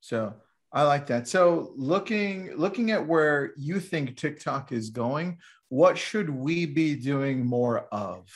So 0.00 0.34
I 0.72 0.82
like 0.84 1.06
that. 1.08 1.28
So 1.28 1.72
looking 1.76 2.56
looking 2.56 2.90
at 2.92 3.06
where 3.06 3.52
you 3.56 3.78
think 3.80 4.16
TikTok 4.16 4.72
is 4.72 4.90
going, 4.90 5.38
what 5.68 5.98
should 5.98 6.30
we 6.30 6.64
be 6.64 6.94
doing 6.94 7.44
more 7.44 7.86
of? 7.92 8.26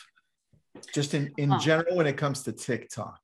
Just 0.95 1.15
in, 1.15 1.33
in 1.39 1.59
general 1.61 1.97
when 1.97 2.07
it 2.07 2.17
comes 2.17 2.43
to 2.45 2.53
TikTok. 2.53 3.20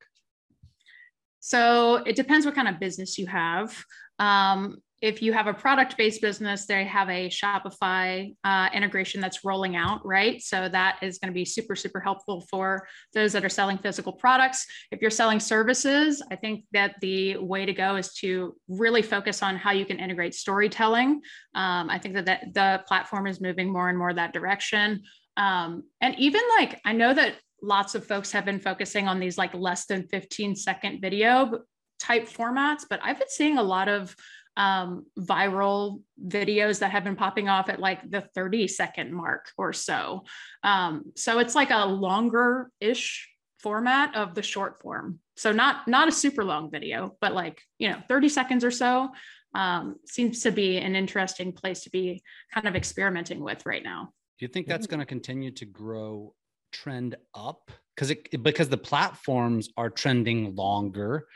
So 1.47 2.03
it 2.07 2.17
depends 2.17 2.45
what 2.45 2.57
kind 2.57 2.67
of 2.67 2.81
business 2.81 3.19
you 3.19 3.29
have. 3.29 3.73
Um, 4.19 4.79
if 5.01 5.23
you 5.23 5.33
have 5.33 5.47
a 5.47 5.55
product 5.55 5.97
based 5.97 6.21
business, 6.21 6.67
they 6.67 6.85
have 6.85 7.09
a 7.09 7.29
Shopify 7.29 8.35
uh, 8.43 8.69
integration 8.75 9.21
that's 9.21 9.45
rolling 9.45 9.77
out, 9.77 10.05
right? 10.05 10.43
So 10.43 10.69
that 10.69 10.99
is 11.03 11.19
going 11.19 11.33
to 11.33 11.35
be 11.35 11.45
super, 11.45 11.77
super 11.77 12.01
helpful 12.01 12.41
for 12.51 12.89
those 13.15 13.33
that 13.33 13.45
are 13.45 13.49
selling 13.49 13.79
physical 13.79 14.13
products. 14.13 14.67
If 14.91 15.01
you're 15.01 15.09
selling 15.09 15.39
services, 15.39 16.21
I 16.33 16.35
think 16.35 16.65
that 16.73 16.97
the 17.01 17.37
way 17.37 17.65
to 17.65 17.73
go 17.73 17.95
is 17.95 18.13
to 18.15 18.57
really 18.67 19.03
focus 19.03 19.41
on 19.41 19.55
how 19.55 19.71
you 19.71 19.87
can 19.87 20.01
integrate 20.01 20.35
storytelling. 20.35 21.21
Um, 21.55 21.91
I 21.91 22.01
think 22.01 22.17
that, 22.17 22.27
that 22.27 22.55
the 22.55 22.83
platform 22.89 23.29
is 23.29 23.41
moving 23.41 23.73
more 23.73 23.89
and 23.89 23.97
more 23.97 24.13
that 24.13 24.33
direction. 24.33 25.05
Um, 25.37 25.85
and 26.01 26.19
even 26.19 26.41
like, 26.59 26.81
I 26.85 26.93
know 26.93 27.15
that 27.15 27.35
lots 27.63 27.95
of 27.95 28.07
folks 28.07 28.33
have 28.33 28.45
been 28.45 28.61
focusing 28.61 29.09
on 29.09 29.21
these 29.21 29.39
like 29.39 29.55
less 29.55 29.87
than 29.87 30.07
15 30.09 30.57
second 30.57 31.01
video 31.01 31.61
type 31.99 32.29
formats, 32.29 32.85
but 32.89 33.01
I've 33.03 33.19
been 33.19 33.29
seeing 33.29 33.59
a 33.59 33.63
lot 33.63 33.89
of 33.89 34.15
um, 34.57 35.05
viral 35.19 36.01
videos 36.27 36.79
that 36.79 36.91
have 36.91 37.05
been 37.05 37.17
popping 37.17 37.49
off 37.49 37.69
at 37.69 37.79
like 37.79 38.09
the 38.11 38.23
30 38.35 38.69
second 38.69 39.13
mark 39.13 39.51
or 39.59 39.73
so. 39.73 40.25
Um, 40.63 41.13
so 41.15 41.39
it's 41.39 41.55
like 41.55 41.71
a 41.71 41.85
longer 41.87 42.71
ish 42.81 43.29
format 43.59 44.15
of 44.15 44.35
the 44.35 44.43
short 44.43 44.81
form. 44.81 45.19
So 45.37 45.53
not 45.53 45.87
not 45.87 46.09
a 46.09 46.13
super 46.13 46.45
long 46.45 46.71
video, 46.71 47.17
but 47.21 47.35
like 47.35 47.61
you 47.79 47.91
know 47.91 47.99
30 48.09 48.29
seconds 48.29 48.65
or 48.65 48.71
so 48.71 49.11
um, 49.55 49.97
seems 50.07 50.43
to 50.43 50.51
be 50.51 50.79
an 50.79 50.97
interesting 50.97 51.53
place 51.53 51.83
to 51.83 51.91
be 51.91 52.23
kind 52.53 52.67
of 52.67 52.77
experimenting 52.77 53.41
with 53.41 53.67
right 53.67 53.83
now. 53.83 54.13
Do 54.39 54.45
you 54.45 54.49
think 54.49 54.67
that's 54.67 54.87
going 54.87 55.01
to 55.01 55.07
continue 55.07 55.51
to 55.53 55.65
grow 55.65 56.35
trend 56.83 57.17
up 57.35 57.71
because 57.95 58.11
it 58.11 58.43
because 58.43 58.69
the 58.69 58.77
platforms 58.77 59.71
are 59.77 59.91
trending 59.91 60.55
longer? 60.55 61.27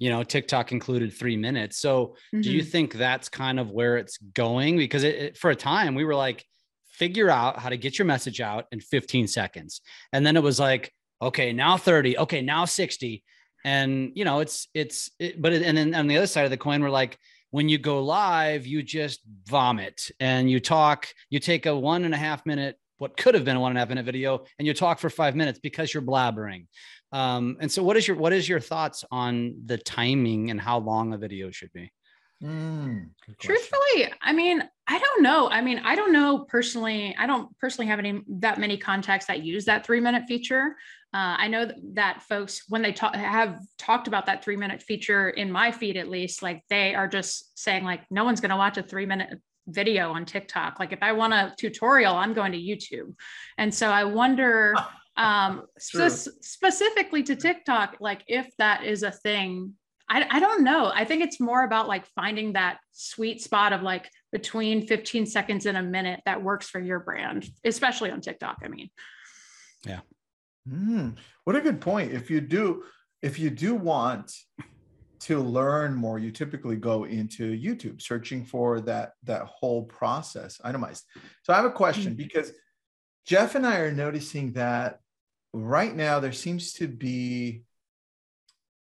you 0.00 0.08
know 0.10 0.24
tiktok 0.24 0.72
included 0.72 1.12
three 1.12 1.36
minutes 1.36 1.78
so 1.78 2.06
mm-hmm. 2.06 2.40
do 2.40 2.50
you 2.50 2.62
mm-hmm. 2.62 2.70
think 2.70 2.94
that's 2.94 3.28
kind 3.28 3.60
of 3.60 3.70
where 3.70 3.96
it's 3.96 4.18
going 4.18 4.76
because 4.76 5.04
it, 5.04 5.14
it, 5.14 5.36
for 5.36 5.50
a 5.50 5.54
time 5.54 5.94
we 5.94 6.04
were 6.04 6.16
like 6.16 6.44
figure 6.86 7.30
out 7.30 7.58
how 7.60 7.68
to 7.68 7.76
get 7.76 7.98
your 7.98 8.06
message 8.06 8.40
out 8.40 8.64
in 8.72 8.80
15 8.80 9.28
seconds 9.28 9.82
and 10.12 10.26
then 10.26 10.36
it 10.36 10.42
was 10.42 10.58
like 10.58 10.92
okay 11.22 11.52
now 11.52 11.76
30 11.76 12.18
okay 12.18 12.42
now 12.42 12.64
60 12.64 13.22
and 13.64 14.10
you 14.14 14.24
know 14.24 14.40
it's 14.40 14.68
it's 14.74 15.10
it, 15.18 15.40
but 15.40 15.52
it, 15.52 15.62
and 15.62 15.76
then 15.76 15.94
on 15.94 16.08
the 16.08 16.16
other 16.16 16.26
side 16.26 16.44
of 16.44 16.50
the 16.50 16.56
coin 16.56 16.82
we're 16.82 16.90
like 16.90 17.18
when 17.50 17.68
you 17.68 17.78
go 17.78 18.02
live 18.02 18.66
you 18.66 18.82
just 18.82 19.20
vomit 19.44 20.10
and 20.18 20.50
you 20.50 20.60
talk 20.60 21.08
you 21.28 21.38
take 21.38 21.66
a 21.66 21.78
one 21.78 22.04
and 22.04 22.14
a 22.14 22.18
half 22.18 22.44
minute 22.46 22.76
what 23.00 23.16
could 23.16 23.34
have 23.34 23.44
been 23.44 23.56
a 23.56 23.60
one 23.60 23.72
and 23.72 23.78
a 23.78 23.80
half 23.80 23.88
minute 23.88 24.04
video 24.04 24.44
and 24.58 24.66
you 24.66 24.74
talk 24.74 24.98
for 24.98 25.10
five 25.10 25.34
minutes 25.34 25.58
because 25.58 25.92
you're 25.92 26.02
blabbering 26.02 26.66
um, 27.12 27.56
and 27.60 27.70
so 27.70 27.82
what 27.82 27.96
is 27.96 28.06
your 28.06 28.16
what 28.16 28.32
is 28.32 28.48
your 28.48 28.60
thoughts 28.60 29.04
on 29.10 29.54
the 29.66 29.78
timing 29.78 30.50
and 30.50 30.60
how 30.60 30.78
long 30.78 31.12
a 31.12 31.18
video 31.18 31.50
should 31.50 31.72
be? 31.72 31.92
Mm, 32.42 33.10
Truthfully, 33.38 34.10
I 34.22 34.32
mean, 34.32 34.66
I 34.86 34.98
don't 34.98 35.22
know. 35.22 35.50
I 35.50 35.60
mean, 35.60 35.80
I 35.84 35.94
don't 35.94 36.12
know 36.12 36.46
personally. 36.48 37.14
I 37.18 37.26
don't 37.26 37.56
personally 37.58 37.88
have 37.88 37.98
any 37.98 38.22
that 38.28 38.58
many 38.58 38.78
contacts 38.78 39.26
that 39.26 39.44
use 39.44 39.66
that 39.66 39.84
three 39.84 40.00
minute 40.00 40.24
feature. 40.26 40.76
Uh, 41.12 41.34
I 41.38 41.48
know 41.48 41.66
that, 41.66 41.76
that 41.94 42.22
folks, 42.22 42.62
when 42.68 42.82
they 42.82 42.92
talk, 42.92 43.14
have 43.16 43.58
talked 43.78 44.06
about 44.06 44.26
that 44.26 44.44
three 44.44 44.56
minute 44.56 44.80
feature 44.80 45.28
in 45.28 45.50
my 45.50 45.72
feed, 45.72 45.96
at 45.96 46.08
least, 46.08 46.42
like 46.42 46.62
they 46.70 46.94
are 46.94 47.08
just 47.08 47.58
saying, 47.58 47.84
like, 47.84 48.02
no 48.10 48.24
one's 48.24 48.40
going 48.40 48.50
to 48.50 48.56
watch 48.56 48.78
a 48.78 48.82
three 48.82 49.06
minute 49.06 49.40
video 49.66 50.12
on 50.12 50.24
TikTok. 50.24 50.78
Like, 50.78 50.92
if 50.92 51.02
I 51.02 51.12
want 51.12 51.32
a 51.32 51.54
tutorial, 51.56 52.14
I'm 52.14 52.34
going 52.34 52.52
to 52.52 52.58
YouTube. 52.58 53.14
And 53.58 53.72
so 53.74 53.88
I 53.88 54.04
wonder 54.04 54.74
um, 55.16 55.66
spe- 55.78 56.32
specifically 56.40 57.22
to 57.24 57.36
TikTok, 57.36 57.96
like 58.00 58.22
if 58.26 58.48
that 58.58 58.84
is 58.84 59.02
a 59.02 59.10
thing, 59.10 59.74
I, 60.08 60.26
I 60.28 60.40
don't 60.40 60.64
know. 60.64 60.90
I 60.92 61.04
think 61.04 61.22
it's 61.22 61.38
more 61.38 61.62
about 61.62 61.86
like 61.86 62.04
finding 62.06 62.54
that 62.54 62.78
sweet 62.90 63.40
spot 63.40 63.72
of 63.72 63.82
like 63.82 64.10
between 64.32 64.86
15 64.86 65.26
seconds 65.26 65.66
and 65.66 65.78
a 65.78 65.82
minute 65.82 66.20
that 66.26 66.42
works 66.42 66.68
for 66.68 66.80
your 66.80 66.98
brand, 66.98 67.48
especially 67.64 68.10
on 68.10 68.20
TikTok. 68.20 68.58
I 68.64 68.68
mean, 68.68 68.90
yeah. 69.86 70.00
Mm, 70.68 71.16
what 71.44 71.56
a 71.56 71.60
good 71.60 71.80
point. 71.80 72.12
If 72.12 72.28
you 72.28 72.40
do, 72.40 72.82
if 73.22 73.38
you 73.38 73.50
do 73.50 73.74
want 73.74 74.32
to 75.20 75.40
learn 75.40 75.94
more, 75.94 76.18
you 76.18 76.30
typically 76.30 76.76
go 76.76 77.04
into 77.04 77.52
YouTube 77.52 78.00
searching 78.00 78.44
for 78.44 78.80
that 78.82 79.12
that 79.24 79.42
whole 79.42 79.84
process 79.84 80.60
itemized. 80.64 81.04
So 81.42 81.52
I 81.52 81.56
have 81.56 81.66
a 81.66 81.70
question 81.70 82.12
mm-hmm. 82.12 82.22
because 82.22 82.52
Jeff 83.26 83.54
and 83.54 83.66
I 83.66 83.78
are 83.80 83.92
noticing 83.92 84.52
that 84.54 85.00
right 85.52 85.94
now 85.94 86.20
there 86.20 86.32
seems 86.32 86.72
to 86.74 86.88
be 86.88 87.64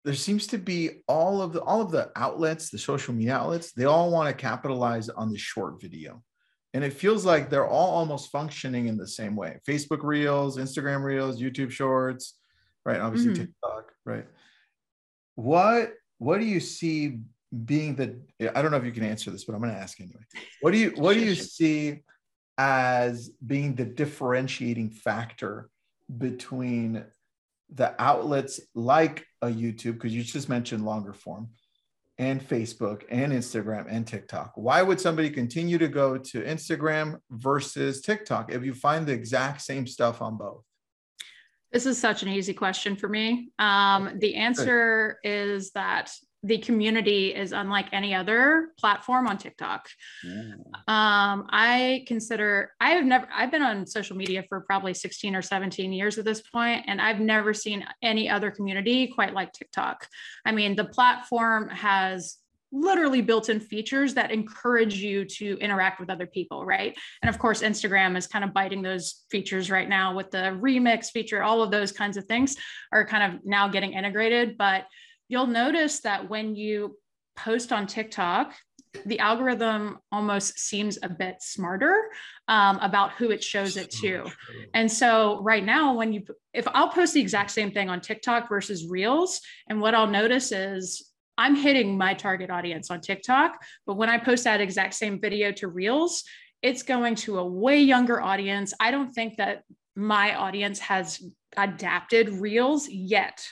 there 0.03 0.13
seems 0.13 0.47
to 0.47 0.57
be 0.57 1.03
all 1.07 1.41
of 1.41 1.53
the 1.53 1.61
all 1.61 1.81
of 1.81 1.91
the 1.91 2.11
outlets 2.15 2.69
the 2.69 2.77
social 2.77 3.13
media 3.13 3.35
outlets 3.35 3.71
they 3.71 3.85
all 3.85 4.11
want 4.11 4.27
to 4.27 4.33
capitalize 4.33 5.09
on 5.09 5.31
the 5.31 5.37
short 5.37 5.79
video 5.79 6.21
and 6.73 6.83
it 6.83 6.91
feels 6.93 7.25
like 7.25 7.49
they're 7.49 7.67
all 7.67 7.91
almost 7.91 8.31
functioning 8.31 8.87
in 8.87 8.97
the 8.97 9.07
same 9.07 9.35
way 9.35 9.59
facebook 9.67 10.03
reels 10.03 10.57
instagram 10.57 11.03
reels 11.03 11.39
youtube 11.39 11.71
shorts 11.71 12.37
right 12.85 12.99
obviously 12.99 13.31
mm-hmm. 13.31 13.43
tiktok 13.43 13.91
right 14.05 14.25
what 15.35 15.93
what 16.21 16.39
do 16.39 16.45
you 16.45 16.59
see 16.59 17.19
being 17.65 17.95
the 17.95 18.15
i 18.55 18.61
don't 18.61 18.71
know 18.71 18.77
if 18.77 18.85
you 18.85 18.91
can 18.91 19.03
answer 19.03 19.31
this 19.31 19.43
but 19.43 19.53
i'm 19.53 19.61
going 19.61 19.73
to 19.73 19.79
ask 19.79 19.99
anyway 19.99 20.21
what 20.61 20.71
do 20.71 20.77
you 20.77 20.91
what 20.91 21.15
do 21.15 21.19
you 21.19 21.35
see 21.35 21.99
as 22.57 23.29
being 23.45 23.73
the 23.73 23.85
differentiating 23.85 24.91
factor 24.91 25.69
between 26.17 27.03
the 27.73 27.95
outlets 28.01 28.59
like 28.75 29.25
a 29.41 29.47
YouTube, 29.47 29.93
because 29.93 30.13
you 30.13 30.23
just 30.23 30.49
mentioned 30.49 30.85
longer 30.85 31.13
form, 31.13 31.49
and 32.17 32.41
Facebook 32.47 33.03
and 33.09 33.31
Instagram 33.31 33.87
and 33.89 34.05
TikTok? 34.05 34.51
Why 34.55 34.81
would 34.81 34.99
somebody 34.99 35.29
continue 35.29 35.77
to 35.77 35.87
go 35.87 36.17
to 36.17 36.41
Instagram 36.41 37.17
versus 37.31 38.01
TikTok 38.01 38.51
if 38.51 38.63
you 38.63 38.73
find 38.73 39.07
the 39.07 39.13
exact 39.13 39.61
same 39.61 39.87
stuff 39.87 40.21
on 40.21 40.37
both? 40.37 40.63
This 41.71 41.85
is 41.85 41.97
such 41.97 42.21
an 42.23 42.29
easy 42.29 42.53
question 42.53 42.95
for 42.95 43.07
me. 43.07 43.49
Um, 43.57 44.17
the 44.19 44.35
answer 44.35 45.19
is 45.23 45.71
that 45.71 46.11
the 46.43 46.57
community 46.57 47.35
is 47.35 47.51
unlike 47.51 47.87
any 47.91 48.15
other 48.15 48.69
platform 48.79 49.27
on 49.27 49.37
TikTok. 49.37 49.87
Yeah. 50.23 50.53
Um, 50.87 51.47
I 51.49 52.03
consider 52.07 52.71
I 52.81 52.91
have 52.91 53.05
never 53.05 53.27
I've 53.31 53.51
been 53.51 53.61
on 53.61 53.85
social 53.85 54.17
media 54.17 54.43
for 54.49 54.61
probably 54.61 54.93
16 54.95 55.35
or 55.35 55.41
17 55.41 55.93
years 55.93 56.17
at 56.17 56.25
this 56.25 56.41
point, 56.41 56.85
and 56.87 56.99
I've 56.99 57.19
never 57.19 57.53
seen 57.53 57.85
any 58.01 58.27
other 58.27 58.49
community 58.49 59.07
quite 59.07 59.33
like 59.33 59.53
TikTok. 59.53 60.07
I 60.43 60.51
mean, 60.51 60.75
the 60.75 60.85
platform 60.85 61.69
has 61.69 62.37
literally 62.71 63.21
built-in 63.21 63.59
features 63.59 64.13
that 64.13 64.31
encourage 64.31 64.95
you 64.95 65.25
to 65.25 65.57
interact 65.59 65.99
with 65.99 66.09
other 66.09 66.25
people 66.25 66.65
right? 66.65 66.97
And 67.21 67.29
of 67.29 67.37
course 67.39 67.61
instagram 67.61 68.17
is 68.17 68.27
kind 68.27 68.43
of 68.43 68.53
biting 68.53 68.81
those 68.81 69.25
features 69.29 69.69
right 69.69 69.87
now 69.87 70.15
with 70.15 70.31
the 70.31 70.57
remix 70.61 71.11
feature 71.11 71.43
all 71.43 71.61
of 71.61 71.71
those 71.71 71.91
kinds 71.91 72.17
of 72.17 72.25
things 72.25 72.55
are 72.91 73.05
kind 73.05 73.33
of 73.33 73.41
now 73.45 73.67
getting 73.67 73.93
integrated. 73.93 74.57
But 74.57 74.85
you'll 75.27 75.47
notice 75.47 76.01
that 76.01 76.29
when 76.29 76.55
you 76.55 76.97
post 77.35 77.71
on 77.71 77.87
TikTok, 77.87 78.53
the 79.05 79.19
algorithm 79.19 79.99
almost 80.11 80.59
seems 80.59 80.99
a 81.01 81.07
bit 81.07 81.41
smarter 81.41 82.11
um, 82.49 82.77
about 82.79 83.13
who 83.13 83.31
it 83.31 83.41
shows 83.41 83.77
it 83.77 83.89
to. 84.01 84.29
And 84.73 84.91
so 84.91 85.41
right 85.41 85.63
now, 85.63 85.93
when 85.93 86.11
you, 86.11 86.23
if 86.53 86.67
I'll 86.67 86.89
post 86.89 87.13
the 87.13 87.21
exact 87.21 87.51
same 87.51 87.71
thing 87.71 87.89
on 87.89 88.01
TikTok 88.01 88.49
versus 88.49 88.87
Reels, 88.87 89.39
and 89.69 89.79
what 89.79 89.95
I'll 89.95 90.07
notice 90.07 90.51
is 90.51 91.10
I'm 91.41 91.55
hitting 91.55 91.97
my 91.97 92.13
target 92.13 92.51
audience 92.51 92.91
on 92.91 93.01
TikTok, 93.01 93.57
but 93.87 93.97
when 93.97 94.09
I 94.09 94.19
post 94.19 94.43
that 94.43 94.61
exact 94.61 94.93
same 94.93 95.19
video 95.19 95.51
to 95.53 95.67
Reels, 95.67 96.23
it's 96.61 96.83
going 96.83 97.15
to 97.15 97.39
a 97.39 97.45
way 97.45 97.81
younger 97.81 98.21
audience. 98.21 98.75
I 98.79 98.91
don't 98.91 99.11
think 99.11 99.37
that 99.37 99.63
my 99.95 100.35
audience 100.35 100.77
has 100.81 101.19
adapted 101.57 102.29
Reels 102.29 102.87
yet 102.87 103.43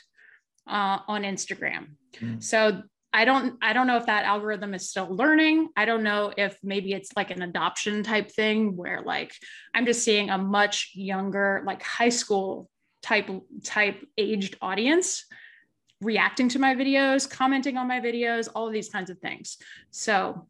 uh, 0.68 1.00
on 1.08 1.24
Instagram. 1.24 1.96
Mm. 2.22 2.44
So 2.44 2.84
I 3.12 3.26
don't 3.26 3.58
I 3.60 3.74
don't 3.74 3.88
know 3.88 3.98
if 3.98 4.06
that 4.06 4.24
algorithm 4.24 4.76
is 4.76 4.88
still 4.88 5.08
learning. 5.10 5.70
I 5.76 5.86
don't 5.86 6.04
know 6.04 6.32
if 6.38 6.60
maybe 6.62 6.94
it's 6.94 7.10
like 7.16 7.32
an 7.32 7.42
adoption 7.42 8.04
type 8.04 8.30
thing 8.30 8.78
where 8.78 9.02
like 9.02 9.34
I'm 9.74 9.88
just 9.88 10.04
seeing 10.04 10.30
a 10.30 10.38
much 10.38 10.92
younger 10.94 11.64
like 11.66 11.82
high 11.82 12.10
school 12.10 12.70
type 13.02 13.32
type 13.64 14.06
aged 14.16 14.58
audience 14.62 15.26
reacting 16.02 16.50
to 16.50 16.60
my 16.60 16.76
videos, 16.76 17.30
commenting 17.30 17.78
on 17.78 17.88
my 17.88 18.00
videos, 18.00 18.48
all 18.56 18.68
of 18.68 18.74
these 18.74 18.90
kinds 18.90 19.10
of 19.10 19.20
things. 19.20 19.58
So 19.92 20.48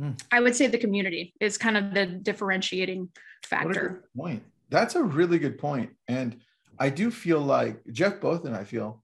mm. 0.00 0.18
I 0.30 0.40
would 0.40 0.56
say 0.56 0.66
the 0.66 0.78
community 0.78 1.34
is 1.40 1.58
kind 1.58 1.76
of 1.76 1.92
the 1.94 2.06
differentiating 2.06 3.10
factor. 3.44 4.08
point. 4.16 4.42
That's 4.68 4.94
a 4.94 5.02
really 5.02 5.38
good 5.38 5.58
point. 5.58 5.90
And 6.08 6.40
I 6.78 6.90
do 6.90 7.10
feel 7.10 7.40
like 7.40 7.82
Jeff 7.92 8.20
Both 8.20 8.44
and 8.44 8.56
I 8.56 8.64
feel 8.64 9.02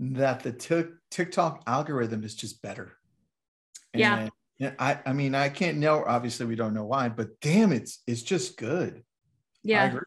that 0.00 0.42
the 0.42 0.52
t- 0.52 0.90
TikTok 1.10 1.62
algorithm 1.66 2.24
is 2.24 2.34
just 2.34 2.62
better. 2.62 2.92
And 3.92 4.30
yeah. 4.58 4.72
I, 4.78 4.98
I 5.06 5.12
mean, 5.12 5.34
I 5.34 5.48
can't 5.48 5.78
know. 5.78 6.04
Obviously, 6.06 6.46
we 6.46 6.54
don't 6.54 6.74
know 6.74 6.84
why, 6.84 7.08
but 7.08 7.40
damn, 7.40 7.72
it's 7.72 8.02
it's 8.06 8.22
just 8.22 8.56
good. 8.56 9.02
Yeah. 9.62 9.98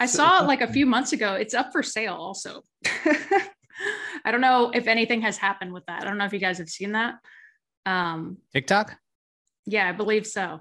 I, 0.00 0.04
I 0.04 0.06
saw 0.06 0.42
it 0.42 0.46
like 0.46 0.60
a 0.60 0.72
few 0.72 0.86
months 0.86 1.12
ago. 1.12 1.34
It's 1.34 1.54
up 1.54 1.72
for 1.72 1.82
sale 1.82 2.14
also. 2.14 2.62
I 4.24 4.30
don't 4.30 4.40
know 4.40 4.70
if 4.72 4.86
anything 4.86 5.22
has 5.22 5.36
happened 5.36 5.72
with 5.72 5.84
that. 5.86 6.02
I 6.02 6.04
don't 6.06 6.18
know 6.18 6.24
if 6.24 6.32
you 6.32 6.38
guys 6.38 6.58
have 6.58 6.68
seen 6.68 6.92
that. 6.92 7.14
Um, 7.86 8.38
TikTok? 8.52 8.96
Yeah, 9.66 9.88
I 9.88 9.92
believe 9.92 10.26
so. 10.26 10.60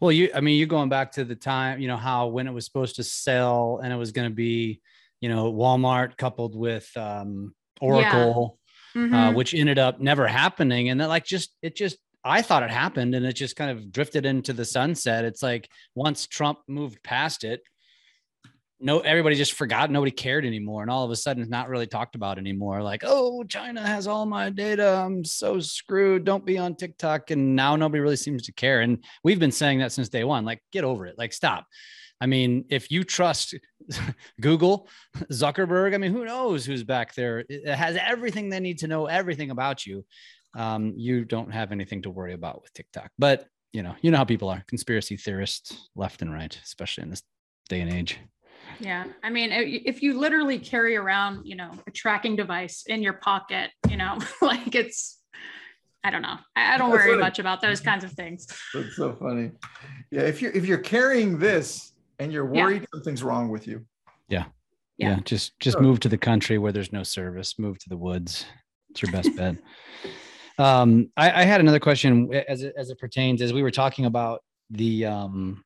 Well, 0.00 0.10
you, 0.10 0.30
I 0.34 0.40
mean, 0.40 0.58
you're 0.58 0.66
going 0.66 0.88
back 0.88 1.12
to 1.12 1.24
the 1.24 1.36
time, 1.36 1.80
you 1.80 1.86
know, 1.86 1.96
how 1.96 2.26
when 2.26 2.48
it 2.48 2.52
was 2.52 2.64
supposed 2.64 2.96
to 2.96 3.04
sell 3.04 3.80
and 3.82 3.92
it 3.92 3.96
was 3.96 4.10
going 4.10 4.28
to 4.28 4.34
be 4.34 4.80
you 5.20 5.28
know, 5.28 5.52
Walmart 5.52 6.16
coupled 6.16 6.54
with 6.54 6.90
um, 6.96 7.54
Oracle, 7.80 8.58
yeah. 8.94 9.00
Uh, 9.00 9.04
mm-hmm. 9.04 9.14
uh, 9.14 9.32
which 9.32 9.54
ended 9.54 9.78
up 9.78 10.00
never 10.00 10.26
happening. 10.26 10.88
And 10.88 11.00
then, 11.00 11.08
like, 11.08 11.24
just 11.24 11.54
it 11.62 11.76
just 11.76 11.98
I 12.24 12.42
thought 12.42 12.62
it 12.62 12.70
happened, 12.70 13.14
and 13.14 13.26
it 13.26 13.34
just 13.34 13.56
kind 13.56 13.70
of 13.70 13.92
drifted 13.92 14.26
into 14.26 14.52
the 14.52 14.64
sunset. 14.64 15.24
It's 15.24 15.42
like 15.42 15.68
once 15.94 16.26
Trump 16.26 16.58
moved 16.68 17.02
past 17.02 17.44
it, 17.44 17.62
no, 18.80 19.00
everybody 19.00 19.34
just 19.34 19.54
forgot. 19.54 19.90
Nobody 19.90 20.12
cared 20.12 20.44
anymore, 20.44 20.82
and 20.82 20.90
all 20.90 21.04
of 21.04 21.10
a 21.10 21.16
sudden, 21.16 21.42
it's 21.42 21.50
not 21.50 21.68
really 21.68 21.86
talked 21.86 22.14
about 22.14 22.38
anymore. 22.38 22.82
Like, 22.82 23.02
oh, 23.04 23.42
China 23.44 23.84
has 23.84 24.06
all 24.06 24.24
my 24.24 24.50
data. 24.50 25.02
I'm 25.04 25.24
so 25.24 25.58
screwed. 25.58 26.24
Don't 26.24 26.46
be 26.46 26.58
on 26.58 26.76
TikTok. 26.76 27.30
And 27.30 27.56
now 27.56 27.74
nobody 27.74 28.00
really 28.00 28.16
seems 28.16 28.44
to 28.44 28.52
care. 28.52 28.80
And 28.80 29.04
we've 29.24 29.40
been 29.40 29.52
saying 29.52 29.80
that 29.80 29.92
since 29.92 30.08
day 30.08 30.22
one. 30.22 30.44
Like, 30.44 30.62
get 30.72 30.84
over 30.84 31.06
it. 31.06 31.18
Like, 31.18 31.32
stop. 31.32 31.66
I 32.20 32.26
mean, 32.26 32.66
if 32.68 32.90
you 32.90 33.04
trust 33.04 33.54
Google, 34.40 34.88
Zuckerberg, 35.32 35.94
I 35.94 35.98
mean, 35.98 36.12
who 36.12 36.24
knows 36.24 36.64
who's 36.64 36.84
back 36.84 37.14
there? 37.14 37.44
It 37.48 37.66
has 37.66 37.96
everything 37.96 38.48
they 38.48 38.60
need 38.60 38.78
to 38.78 38.88
know 38.88 39.06
everything 39.06 39.50
about 39.50 39.86
you. 39.86 40.04
Um, 40.56 40.94
you 40.96 41.24
don't 41.24 41.52
have 41.52 41.72
anything 41.72 42.02
to 42.02 42.10
worry 42.10 42.32
about 42.32 42.62
with 42.62 42.72
TikTok. 42.72 43.10
But 43.18 43.46
you 43.72 43.82
know, 43.82 43.94
you 44.00 44.10
know 44.10 44.18
how 44.18 44.24
people 44.24 44.48
are 44.48 44.64
conspiracy 44.66 45.16
theorists 45.16 45.90
left 45.94 46.22
and 46.22 46.32
right, 46.32 46.58
especially 46.64 47.02
in 47.02 47.10
this 47.10 47.22
day 47.68 47.80
and 47.80 47.92
age. 47.92 48.18
Yeah. 48.80 49.04
I 49.22 49.30
mean, 49.30 49.50
if 49.52 50.02
you 50.02 50.18
literally 50.18 50.58
carry 50.58 50.96
around, 50.96 51.46
you 51.46 51.56
know, 51.56 51.72
a 51.86 51.90
tracking 51.90 52.36
device 52.36 52.84
in 52.86 53.02
your 53.02 53.14
pocket, 53.14 53.70
you 53.88 53.96
know, 53.96 54.18
like 54.42 54.74
it's, 54.74 55.18
I 56.04 56.10
don't 56.10 56.22
know. 56.22 56.36
I 56.54 56.78
don't 56.78 56.90
That's 56.90 57.02
worry 57.02 57.12
funny. 57.12 57.22
much 57.22 57.38
about 57.38 57.60
those 57.60 57.80
kinds 57.80 58.04
of 58.04 58.12
things. 58.12 58.46
That's 58.72 58.96
so 58.96 59.12
funny. 59.14 59.50
Yeah. 60.10 60.22
If 60.22 60.40
you're, 60.40 60.52
if 60.52 60.64
you're 60.64 60.78
carrying 60.78 61.38
this 61.38 61.92
and 62.18 62.32
you're 62.32 62.46
worried 62.46 62.82
yeah. 62.82 62.88
something's 62.94 63.22
wrong 63.22 63.48
with 63.48 63.66
you. 63.66 63.84
Yeah. 64.28 64.44
Yeah. 64.96 65.10
yeah. 65.10 65.20
Just 65.24 65.58
just 65.60 65.80
move 65.80 66.00
to 66.00 66.08
the 66.08 66.18
country 66.18 66.58
where 66.58 66.72
there's 66.72 66.92
no 66.92 67.02
service. 67.02 67.58
Move 67.58 67.78
to 67.78 67.88
the 67.88 67.96
woods. 67.96 68.46
It's 68.90 69.02
your 69.02 69.12
best 69.12 69.34
bet. 69.36 69.56
Um, 70.58 71.10
I, 71.16 71.42
I, 71.42 71.44
had 71.44 71.60
another 71.60 71.78
question 71.78 72.34
as 72.48 72.64
it, 72.64 72.74
as 72.76 72.90
it 72.90 72.98
pertains 72.98 73.42
as 73.42 73.52
we 73.52 73.62
were 73.62 73.70
talking 73.70 74.06
about 74.06 74.42
the 74.70 75.04
um, 75.04 75.62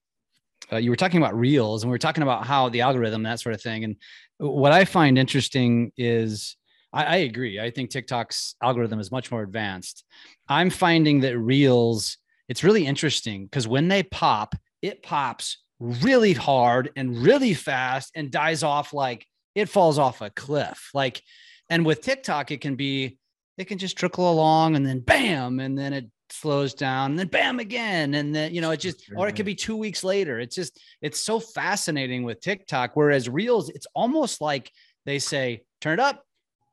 uh, 0.72 0.76
you 0.76 0.90
were 0.90 0.96
talking 0.96 1.18
about 1.18 1.38
reels 1.38 1.82
and 1.82 1.90
we 1.90 1.94
were 1.94 1.98
talking 1.98 2.22
about 2.22 2.46
how 2.46 2.68
the 2.68 2.80
algorithm 2.80 3.22
that 3.24 3.40
sort 3.40 3.54
of 3.54 3.60
thing. 3.60 3.84
And 3.84 3.96
what 4.38 4.72
I 4.72 4.84
find 4.84 5.18
interesting 5.18 5.92
is 5.96 6.56
I, 6.92 7.04
I 7.04 7.16
agree. 7.16 7.60
I 7.60 7.70
think 7.70 7.90
TikTok's 7.90 8.54
algorithm 8.62 9.00
is 9.00 9.10
much 9.10 9.30
more 9.30 9.42
advanced. 9.42 10.04
I'm 10.48 10.70
finding 10.70 11.20
that 11.20 11.38
reels 11.38 12.16
it's 12.48 12.64
really 12.64 12.86
interesting 12.86 13.44
because 13.44 13.68
when 13.68 13.88
they 13.88 14.02
pop, 14.02 14.54
it 14.82 15.02
pops 15.02 15.58
really 15.78 16.32
hard 16.32 16.90
and 16.96 17.22
really 17.22 17.54
fast 17.54 18.10
and 18.14 18.30
dies 18.30 18.62
off 18.62 18.92
like 18.92 19.26
it 19.54 19.68
falls 19.68 19.98
off 19.98 20.20
a 20.20 20.30
cliff. 20.30 20.90
Like, 20.92 21.22
and 21.70 21.86
with 21.86 22.02
TikTok, 22.02 22.50
it 22.50 22.60
can 22.60 22.74
be, 22.74 23.18
it 23.58 23.64
can 23.66 23.78
just 23.78 23.96
trickle 23.96 24.30
along 24.30 24.76
and 24.76 24.84
then 24.84 25.00
bam, 25.00 25.60
and 25.60 25.78
then 25.78 25.92
it 25.92 26.06
slows 26.32 26.74
down 26.74 27.12
and 27.12 27.18
then 27.18 27.28
bam 27.28 27.58
again. 27.60 28.14
And 28.14 28.34
then, 28.34 28.54
you 28.54 28.60
know, 28.60 28.70
it 28.70 28.80
just, 28.80 29.04
or 29.16 29.28
it 29.28 29.36
could 29.36 29.46
be 29.46 29.54
two 29.54 29.76
weeks 29.76 30.02
later. 30.02 30.40
It's 30.40 30.56
just, 30.56 30.80
it's 31.00 31.20
so 31.20 31.38
fascinating 31.38 32.24
with 32.24 32.40
TikTok. 32.40 32.92
Whereas 32.94 33.28
Reels, 33.28 33.68
it's 33.68 33.86
almost 33.94 34.40
like 34.40 34.70
they 35.04 35.18
say, 35.18 35.62
turn 35.80 35.94
it 35.94 36.00
up, 36.00 36.24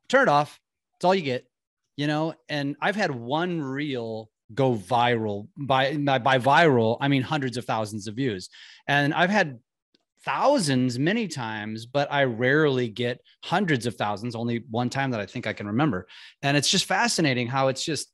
turn 0.08 0.22
it 0.22 0.28
off. 0.28 0.58
It's 0.96 1.04
all 1.04 1.14
you 1.14 1.22
get, 1.22 1.46
you 1.96 2.06
know? 2.06 2.34
And 2.48 2.76
I've 2.80 2.96
had 2.96 3.10
one 3.10 3.60
reel 3.60 4.30
go 4.54 4.74
viral 4.74 5.48
by, 5.56 5.96
by, 5.96 6.18
by 6.18 6.36
viral 6.38 6.96
i 7.00 7.06
mean 7.06 7.22
hundreds 7.22 7.56
of 7.56 7.64
thousands 7.64 8.08
of 8.08 8.16
views 8.16 8.48
and 8.88 9.14
i've 9.14 9.30
had 9.30 9.60
thousands 10.24 10.98
many 10.98 11.28
times 11.28 11.86
but 11.86 12.10
i 12.10 12.24
rarely 12.24 12.88
get 12.88 13.20
hundreds 13.44 13.86
of 13.86 13.94
thousands 13.94 14.34
only 14.34 14.64
one 14.68 14.90
time 14.90 15.12
that 15.12 15.20
i 15.20 15.26
think 15.26 15.46
i 15.46 15.52
can 15.52 15.68
remember 15.68 16.08
and 16.42 16.56
it's 16.56 16.68
just 16.68 16.84
fascinating 16.84 17.46
how 17.46 17.68
it's 17.68 17.84
just 17.84 18.12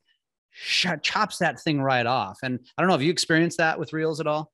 chops 1.02 1.38
that 1.38 1.60
thing 1.60 1.80
right 1.80 2.06
off. 2.06 2.38
And 2.42 2.58
i 2.76 2.82
don't 2.82 2.88
know 2.88 2.96
if 2.96 3.02
you 3.02 3.10
experienced 3.10 3.58
that 3.58 3.78
with 3.78 3.92
reels 3.92 4.20
at 4.20 4.26
all? 4.26 4.52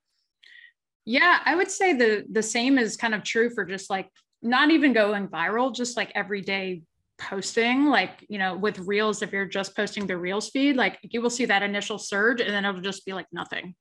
Yeah 1.05 1.41
i 1.45 1.55
would 1.55 1.71
say 1.71 1.93
the 1.93 2.25
the 2.31 2.43
same 2.43 2.79
is 2.79 2.97
kind 2.97 3.15
of 3.15 3.23
true 3.25 3.51
for 3.51 3.65
just 3.65 3.91
like 3.91 4.09
not 4.43 4.71
even 4.71 4.93
going 4.93 5.29
viral 5.29 5.75
just 5.75 5.97
like 5.97 6.12
everyday 6.15 6.83
posting 7.19 7.87
like 7.87 8.25
you 8.29 8.38
know 8.38 8.57
with 8.57 8.79
reels 8.81 9.23
if 9.23 9.33
you're 9.33 9.47
just 9.47 9.77
posting 9.77 10.07
the 10.07 10.17
reels 10.17 10.51
feed 10.51 10.77
like 10.77 10.99
you 11.03 11.21
will 11.21 11.31
see 11.31 11.45
that 11.45 11.62
initial 11.62 11.99
surge 11.99 12.41
and 12.41 12.51
then 12.51 12.65
it'll 12.65 12.81
just 12.81 13.05
be 13.07 13.12
like 13.12 13.27
nothing. 13.33 13.75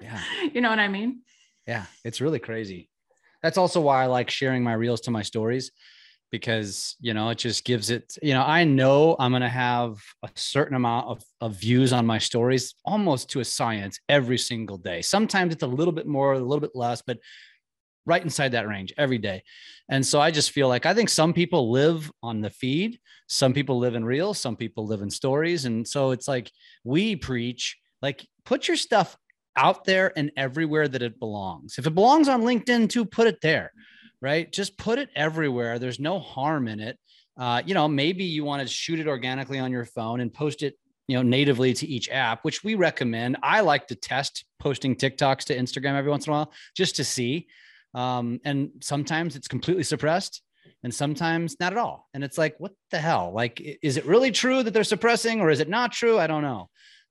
Yeah. 0.00 0.20
You 0.52 0.60
know 0.60 0.70
what 0.70 0.78
i 0.78 0.88
mean? 0.88 1.20
Yeah 1.66 1.86
it's 2.04 2.20
really 2.20 2.38
crazy. 2.38 2.90
That's 3.42 3.58
also 3.58 3.80
why 3.80 4.02
i 4.02 4.06
like 4.06 4.30
sharing 4.30 4.62
my 4.62 4.74
reels 4.74 5.00
to 5.02 5.10
my 5.10 5.22
stories 5.22 5.72
because 6.32 6.96
you 7.00 7.14
know 7.14 7.28
it 7.28 7.38
just 7.38 7.64
gives 7.64 7.90
it 7.90 8.16
you 8.22 8.32
know 8.32 8.42
i 8.42 8.64
know 8.64 9.14
i'm 9.20 9.30
going 9.30 9.42
to 9.42 9.48
have 9.48 10.02
a 10.24 10.30
certain 10.34 10.74
amount 10.74 11.06
of, 11.06 11.22
of 11.40 11.54
views 11.54 11.92
on 11.92 12.04
my 12.04 12.18
stories 12.18 12.74
almost 12.84 13.30
to 13.30 13.40
a 13.40 13.44
science 13.44 14.00
every 14.08 14.38
single 14.38 14.78
day. 14.78 15.02
Sometimes 15.02 15.52
it's 15.52 15.62
a 15.62 15.66
little 15.66 15.92
bit 15.92 16.06
more 16.06 16.32
a 16.32 16.38
little 16.40 16.60
bit 16.60 16.74
less 16.74 17.02
but 17.02 17.18
right 18.06 18.24
inside 18.24 18.52
that 18.52 18.66
range 18.66 18.92
every 18.98 19.18
day. 19.18 19.44
And 19.88 20.04
so 20.04 20.20
i 20.20 20.30
just 20.30 20.50
feel 20.50 20.68
like 20.68 20.86
i 20.86 20.94
think 20.94 21.10
some 21.10 21.32
people 21.32 21.70
live 21.70 22.10
on 22.22 22.40
the 22.40 22.50
feed 22.50 22.98
some 23.28 23.52
people 23.52 23.78
live 23.78 23.94
in 23.94 24.04
reels 24.04 24.38
some 24.38 24.56
people 24.56 24.86
live 24.86 25.02
in 25.02 25.10
stories. 25.10 25.66
And 25.66 25.86
so 25.86 26.10
it's 26.10 26.26
like 26.26 26.50
we 26.82 27.14
preach 27.14 27.76
like 28.00 28.26
put 28.44 28.66
your 28.66 28.78
stuff 28.78 29.16
out 29.54 29.84
there 29.84 30.12
and 30.16 30.32
everywhere 30.34 30.88
that 30.88 31.02
it 31.02 31.18
belongs. 31.20 31.76
If 31.76 31.86
it 31.86 31.94
belongs 31.94 32.26
on 32.26 32.40
linkedin 32.40 32.88
too 32.88 33.04
put 33.04 33.26
it 33.26 33.42
there 33.42 33.70
right? 34.22 34.50
Just 34.50 34.78
put 34.78 34.98
it 34.98 35.10
everywhere. 35.14 35.78
There's 35.78 36.00
no 36.00 36.20
harm 36.20 36.68
in 36.68 36.80
it. 36.80 36.98
Uh, 37.36 37.60
you 37.66 37.74
know, 37.74 37.88
maybe 37.88 38.24
you 38.24 38.44
want 38.44 38.62
to 38.62 38.68
shoot 38.68 39.00
it 39.00 39.08
organically 39.08 39.58
on 39.58 39.72
your 39.72 39.84
phone 39.84 40.20
and 40.20 40.32
post 40.32 40.62
it, 40.62 40.78
you 41.08 41.16
know, 41.16 41.22
natively 41.22 41.74
to 41.74 41.86
each 41.86 42.08
app, 42.08 42.44
which 42.44 42.62
we 42.62 42.76
recommend. 42.76 43.36
I 43.42 43.60
like 43.60 43.88
to 43.88 43.96
test 43.96 44.44
posting 44.60 44.94
TikToks 44.94 45.44
to 45.46 45.56
Instagram 45.56 45.94
every 45.94 46.10
once 46.10 46.26
in 46.26 46.32
a 46.32 46.36
while 46.36 46.52
just 46.76 46.96
to 46.96 47.04
see. 47.04 47.48
Um, 47.94 48.40
and 48.44 48.70
sometimes 48.80 49.34
it's 49.34 49.48
completely 49.48 49.82
suppressed 49.82 50.40
and 50.84 50.94
sometimes 50.94 51.56
not 51.58 51.72
at 51.72 51.78
all. 51.78 52.08
And 52.14 52.22
it's 52.22 52.38
like, 52.38 52.54
what 52.58 52.72
the 52.90 52.98
hell? 52.98 53.32
Like, 53.34 53.60
is 53.82 53.96
it 53.96 54.06
really 54.06 54.30
true 54.30 54.62
that 54.62 54.72
they're 54.72 54.84
suppressing 54.84 55.40
or 55.40 55.50
is 55.50 55.60
it 55.60 55.68
not 55.68 55.92
true? 55.92 56.18
I 56.18 56.28
don't 56.28 56.42
know. 56.42 56.70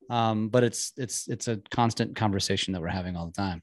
Um, 0.10 0.50
but 0.50 0.64
it's 0.64 0.92
it's 0.98 1.30
it's 1.30 1.48
a 1.48 1.62
constant 1.72 2.16
conversation 2.16 2.74
that 2.74 2.82
we're 2.82 2.90
having 2.90 3.16
all 3.16 3.28
the 3.28 3.34
time. 3.34 3.62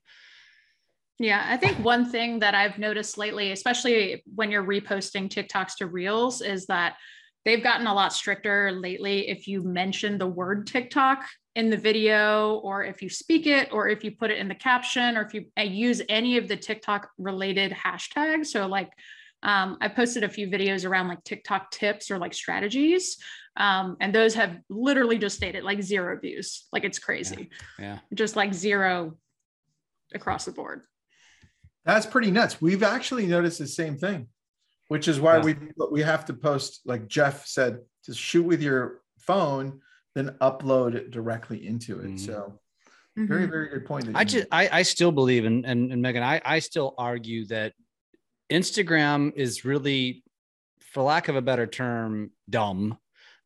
Yeah, 1.18 1.44
I 1.48 1.56
think 1.56 1.78
one 1.84 2.08
thing 2.08 2.38
that 2.40 2.54
I've 2.54 2.78
noticed 2.78 3.18
lately, 3.18 3.50
especially 3.50 4.22
when 4.34 4.50
you're 4.50 4.64
reposting 4.64 5.28
TikToks 5.28 5.76
to 5.78 5.86
Reels, 5.86 6.40
is 6.42 6.66
that 6.66 6.96
they've 7.44 7.62
gotten 7.62 7.88
a 7.88 7.94
lot 7.94 8.12
stricter 8.12 8.72
lately 8.72 9.28
if 9.28 9.48
you 9.48 9.62
mention 9.62 10.18
the 10.18 10.26
word 10.26 10.66
TikTok 10.66 11.26
in 11.56 11.70
the 11.70 11.76
video, 11.76 12.60
or 12.62 12.84
if 12.84 13.02
you 13.02 13.08
speak 13.08 13.46
it, 13.46 13.70
or 13.72 13.88
if 13.88 14.04
you 14.04 14.12
put 14.12 14.30
it 14.30 14.38
in 14.38 14.46
the 14.46 14.54
caption, 14.54 15.16
or 15.16 15.22
if 15.22 15.34
you 15.34 15.46
uh, 15.58 15.62
use 15.62 16.00
any 16.08 16.36
of 16.36 16.46
the 16.46 16.56
TikTok 16.56 17.10
related 17.18 17.72
hashtags. 17.72 18.46
So, 18.46 18.68
like, 18.68 18.92
um, 19.42 19.76
I 19.80 19.88
posted 19.88 20.22
a 20.22 20.28
few 20.28 20.46
videos 20.46 20.88
around 20.88 21.08
like 21.08 21.24
TikTok 21.24 21.72
tips 21.72 22.12
or 22.12 22.18
like 22.18 22.32
strategies. 22.32 23.16
Um, 23.56 23.96
and 24.00 24.14
those 24.14 24.34
have 24.34 24.58
literally 24.68 25.18
just 25.18 25.36
stated 25.36 25.64
like 25.64 25.82
zero 25.82 26.16
views. 26.20 26.68
Like, 26.72 26.84
it's 26.84 27.00
crazy. 27.00 27.50
Yeah. 27.76 27.84
yeah. 27.84 27.98
Just 28.14 28.36
like 28.36 28.54
zero 28.54 29.16
across 30.14 30.44
the 30.44 30.52
board. 30.52 30.82
That's 31.88 32.04
pretty 32.04 32.30
nuts. 32.30 32.60
We've 32.60 32.82
actually 32.82 33.26
noticed 33.26 33.58
the 33.58 33.66
same 33.66 33.96
thing, 33.96 34.28
which 34.88 35.08
is 35.08 35.18
why 35.18 35.38
yeah. 35.38 35.42
we 35.42 35.56
we 35.90 36.02
have 36.02 36.26
to 36.26 36.34
post, 36.34 36.82
like 36.84 37.08
Jeff 37.08 37.46
said, 37.46 37.78
to 38.04 38.12
shoot 38.12 38.42
with 38.42 38.60
your 38.60 39.00
phone, 39.18 39.80
then 40.14 40.36
upload 40.42 40.94
it 40.94 41.10
directly 41.10 41.66
into 41.66 41.98
it. 42.00 42.08
Mm-hmm. 42.08 42.16
So 42.18 42.60
very, 43.16 43.44
mm-hmm. 43.44 43.50
very 43.50 43.68
good 43.70 43.86
point. 43.86 44.10
I 44.14 44.24
just 44.24 44.46
I, 44.52 44.68
I 44.70 44.82
still 44.82 45.10
believe 45.10 45.46
in 45.46 45.64
and, 45.64 45.90
and 45.90 46.02
Megan, 46.02 46.22
I, 46.22 46.42
I 46.44 46.58
still 46.58 46.94
argue 46.98 47.46
that 47.46 47.72
Instagram 48.52 49.32
is 49.34 49.64
really, 49.64 50.22
for 50.92 51.02
lack 51.02 51.28
of 51.28 51.36
a 51.36 51.42
better 51.42 51.66
term, 51.66 52.32
dumb 52.50 52.98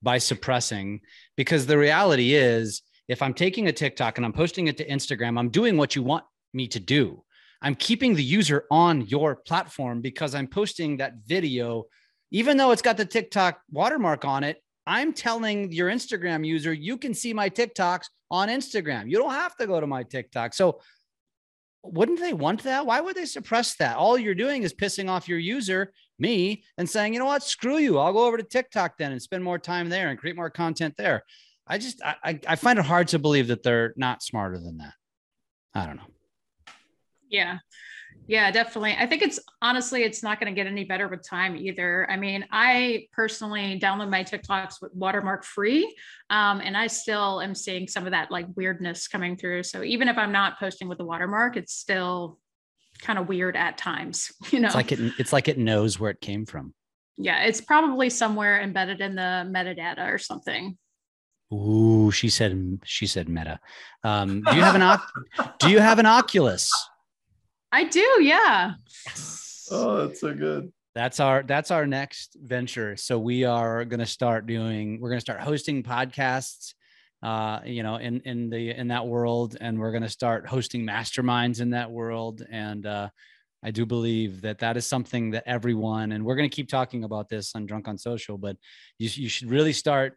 by 0.02 0.18
suppressing 0.18 1.00
because 1.36 1.66
the 1.66 1.78
reality 1.78 2.34
is 2.34 2.82
if 3.06 3.22
I'm 3.22 3.34
taking 3.34 3.68
a 3.68 3.72
TikTok 3.72 4.18
and 4.18 4.26
I'm 4.26 4.32
posting 4.32 4.66
it 4.66 4.78
to 4.78 4.86
Instagram, 4.86 5.38
I'm 5.38 5.50
doing 5.50 5.76
what 5.76 5.94
you 5.94 6.02
want 6.02 6.24
me 6.52 6.66
to 6.68 6.80
do. 6.80 7.22
I'm 7.62 7.76
keeping 7.76 8.14
the 8.14 8.24
user 8.24 8.64
on 8.70 9.02
your 9.02 9.36
platform 9.36 10.00
because 10.00 10.34
I'm 10.34 10.48
posting 10.48 10.96
that 10.96 11.14
video, 11.24 11.84
even 12.32 12.56
though 12.56 12.72
it's 12.72 12.82
got 12.82 12.96
the 12.96 13.04
TikTok 13.04 13.60
watermark 13.70 14.24
on 14.24 14.42
it. 14.42 14.58
I'm 14.84 15.12
telling 15.12 15.70
your 15.70 15.88
Instagram 15.88 16.44
user, 16.44 16.72
you 16.72 16.98
can 16.98 17.14
see 17.14 17.32
my 17.32 17.48
TikToks 17.48 18.06
on 18.32 18.48
Instagram. 18.48 19.08
You 19.08 19.18
don't 19.18 19.30
have 19.30 19.56
to 19.58 19.66
go 19.68 19.80
to 19.80 19.86
my 19.86 20.02
TikTok. 20.02 20.54
So, 20.54 20.80
wouldn't 21.84 22.20
they 22.20 22.32
want 22.32 22.62
that? 22.62 22.86
Why 22.86 23.00
would 23.00 23.16
they 23.16 23.24
suppress 23.24 23.74
that? 23.76 23.96
All 23.96 24.16
you're 24.16 24.36
doing 24.36 24.62
is 24.62 24.72
pissing 24.72 25.08
off 25.08 25.28
your 25.28 25.38
user, 25.38 25.92
me, 26.18 26.62
and 26.78 26.88
saying, 26.88 27.12
you 27.12 27.18
know 27.18 27.26
what, 27.26 27.42
screw 27.42 27.78
you. 27.78 27.98
I'll 27.98 28.12
go 28.12 28.24
over 28.24 28.36
to 28.36 28.44
TikTok 28.44 28.98
then 28.98 29.10
and 29.10 29.20
spend 29.20 29.42
more 29.42 29.58
time 29.58 29.88
there 29.88 30.08
and 30.08 30.18
create 30.18 30.36
more 30.36 30.50
content 30.50 30.94
there. 30.96 31.24
I 31.66 31.78
just, 31.78 32.00
I, 32.04 32.38
I 32.46 32.56
find 32.56 32.78
it 32.78 32.84
hard 32.84 33.08
to 33.08 33.18
believe 33.18 33.48
that 33.48 33.64
they're 33.64 33.94
not 33.96 34.22
smarter 34.22 34.58
than 34.58 34.78
that. 34.78 34.94
I 35.74 35.86
don't 35.86 35.96
know. 35.96 36.06
Yeah. 37.32 37.58
Yeah, 38.28 38.50
definitely. 38.50 38.94
I 38.96 39.06
think 39.06 39.22
it's 39.22 39.40
honestly, 39.60 40.04
it's 40.04 40.22
not 40.22 40.38
going 40.38 40.54
to 40.54 40.58
get 40.58 40.68
any 40.68 40.84
better 40.84 41.08
with 41.08 41.26
time 41.28 41.56
either. 41.56 42.08
I 42.10 42.16
mean, 42.16 42.46
I 42.52 43.08
personally 43.12 43.80
download 43.80 44.10
my 44.10 44.22
TikToks 44.22 44.74
with 44.80 44.94
watermark 44.94 45.44
free, 45.44 45.92
um, 46.30 46.60
and 46.60 46.76
I 46.76 46.86
still 46.86 47.40
am 47.40 47.54
seeing 47.54 47.88
some 47.88 48.06
of 48.06 48.12
that 48.12 48.30
like 48.30 48.46
weirdness 48.54 49.08
coming 49.08 49.36
through. 49.36 49.64
So 49.64 49.82
even 49.82 50.08
if 50.08 50.18
I'm 50.18 50.30
not 50.30 50.58
posting 50.58 50.88
with 50.88 50.98
the 50.98 51.04
watermark, 51.04 51.56
it's 51.56 51.74
still 51.74 52.38
kind 53.00 53.18
of 53.18 53.28
weird 53.28 53.56
at 53.56 53.76
times. 53.76 54.30
You 54.52 54.60
know, 54.60 54.66
it's 54.66 54.76
like 54.76 54.92
it, 54.92 55.00
it's 55.18 55.32
like 55.32 55.48
it 55.48 55.58
knows 55.58 55.98
where 55.98 56.10
it 56.10 56.20
came 56.20 56.46
from. 56.46 56.74
Yeah, 57.16 57.44
it's 57.44 57.60
probably 57.60 58.08
somewhere 58.08 58.60
embedded 58.60 59.00
in 59.00 59.16
the 59.16 59.50
metadata 59.50 60.12
or 60.12 60.18
something. 60.18 60.76
Ooh, 61.52 62.10
she 62.10 62.28
said 62.28 62.80
she 62.84 63.06
said 63.06 63.28
meta. 63.28 63.58
Um, 64.04 64.42
do 64.42 64.56
you 64.56 64.62
have 64.62 64.74
an 64.74 64.98
do 65.58 65.70
you 65.70 65.80
have 65.80 65.98
an 65.98 66.06
Oculus? 66.06 66.70
I 67.72 67.84
do, 67.84 68.22
yeah. 68.22 68.74
Yes. 69.06 69.68
Oh, 69.70 70.06
that's 70.06 70.20
so 70.20 70.34
good. 70.34 70.72
That's 70.94 71.20
our 71.20 71.42
that's 71.42 71.70
our 71.70 71.86
next 71.86 72.36
venture. 72.40 72.96
So 72.96 73.18
we 73.18 73.44
are 73.44 73.86
going 73.86 74.00
to 74.00 74.06
start 74.06 74.46
doing 74.46 75.00
we're 75.00 75.08
going 75.08 75.20
to 75.20 75.24
start 75.24 75.40
hosting 75.40 75.82
podcasts 75.82 76.74
uh 77.22 77.60
you 77.64 77.84
know 77.84 77.96
in 77.96 78.20
in 78.22 78.50
the 78.50 78.70
in 78.70 78.88
that 78.88 79.06
world 79.06 79.56
and 79.60 79.78
we're 79.78 79.92
going 79.92 80.02
to 80.02 80.08
start 80.08 80.44
hosting 80.44 80.84
masterminds 80.84 81.60
in 81.60 81.70
that 81.70 81.88
world 81.88 82.42
and 82.50 82.84
uh 82.84 83.08
I 83.62 83.70
do 83.70 83.86
believe 83.86 84.40
that 84.40 84.58
that 84.58 84.76
is 84.76 84.86
something 84.86 85.30
that 85.30 85.44
everyone, 85.46 86.12
and 86.12 86.24
we're 86.24 86.34
going 86.34 86.50
to 86.50 86.54
keep 86.54 86.68
talking 86.68 87.04
about 87.04 87.28
this 87.28 87.54
on 87.54 87.64
Drunk 87.64 87.86
on 87.86 87.96
Social, 87.96 88.36
but 88.36 88.56
you, 88.98 89.08
you 89.14 89.28
should 89.28 89.50
really 89.50 89.72
start 89.72 90.16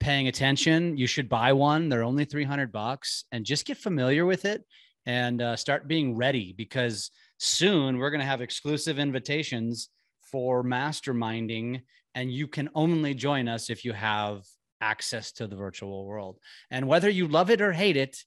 paying 0.00 0.28
attention. 0.28 0.96
You 0.96 1.06
should 1.06 1.28
buy 1.28 1.52
one. 1.52 1.88
They're 1.88 2.02
only 2.02 2.24
300 2.24 2.72
bucks 2.72 3.24
and 3.32 3.44
just 3.44 3.66
get 3.66 3.76
familiar 3.76 4.24
with 4.24 4.46
it 4.46 4.64
and 5.06 5.42
uh, 5.42 5.56
start 5.56 5.88
being 5.88 6.16
ready 6.16 6.54
because 6.56 7.10
soon 7.38 7.98
we're 7.98 8.10
going 8.10 8.20
to 8.20 8.26
have 8.26 8.40
exclusive 8.40 8.98
invitations 8.98 9.88
for 10.30 10.64
masterminding 10.64 11.82
and 12.14 12.32
you 12.32 12.46
can 12.46 12.70
only 12.74 13.14
join 13.14 13.48
us 13.48 13.70
if 13.70 13.84
you 13.84 13.92
have 13.92 14.42
access 14.80 15.32
to 15.32 15.46
the 15.46 15.56
virtual 15.56 16.06
world. 16.06 16.38
And 16.70 16.88
whether 16.88 17.08
you 17.08 17.28
love 17.28 17.50
it 17.50 17.60
or 17.60 17.72
hate 17.72 17.96
it 17.96 18.18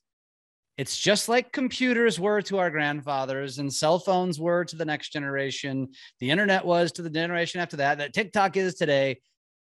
it's 0.78 0.96
just 0.96 1.28
like 1.28 1.52
computers 1.52 2.20
were 2.20 2.40
to 2.40 2.60
our 2.60 2.70
grandfathers 2.70 3.58
and 3.58 3.74
cell 3.74 3.98
phones 3.98 4.40
were 4.40 4.64
to 4.64 4.76
the 4.76 4.86
next 4.86 5.10
generation 5.10 5.88
the 6.20 6.30
internet 6.30 6.64
was 6.64 6.92
to 6.92 7.02
the 7.02 7.10
generation 7.10 7.60
after 7.60 7.78
that 7.78 7.98
that 7.98 8.14
tiktok 8.14 8.56
is 8.56 8.76
today 8.76 9.18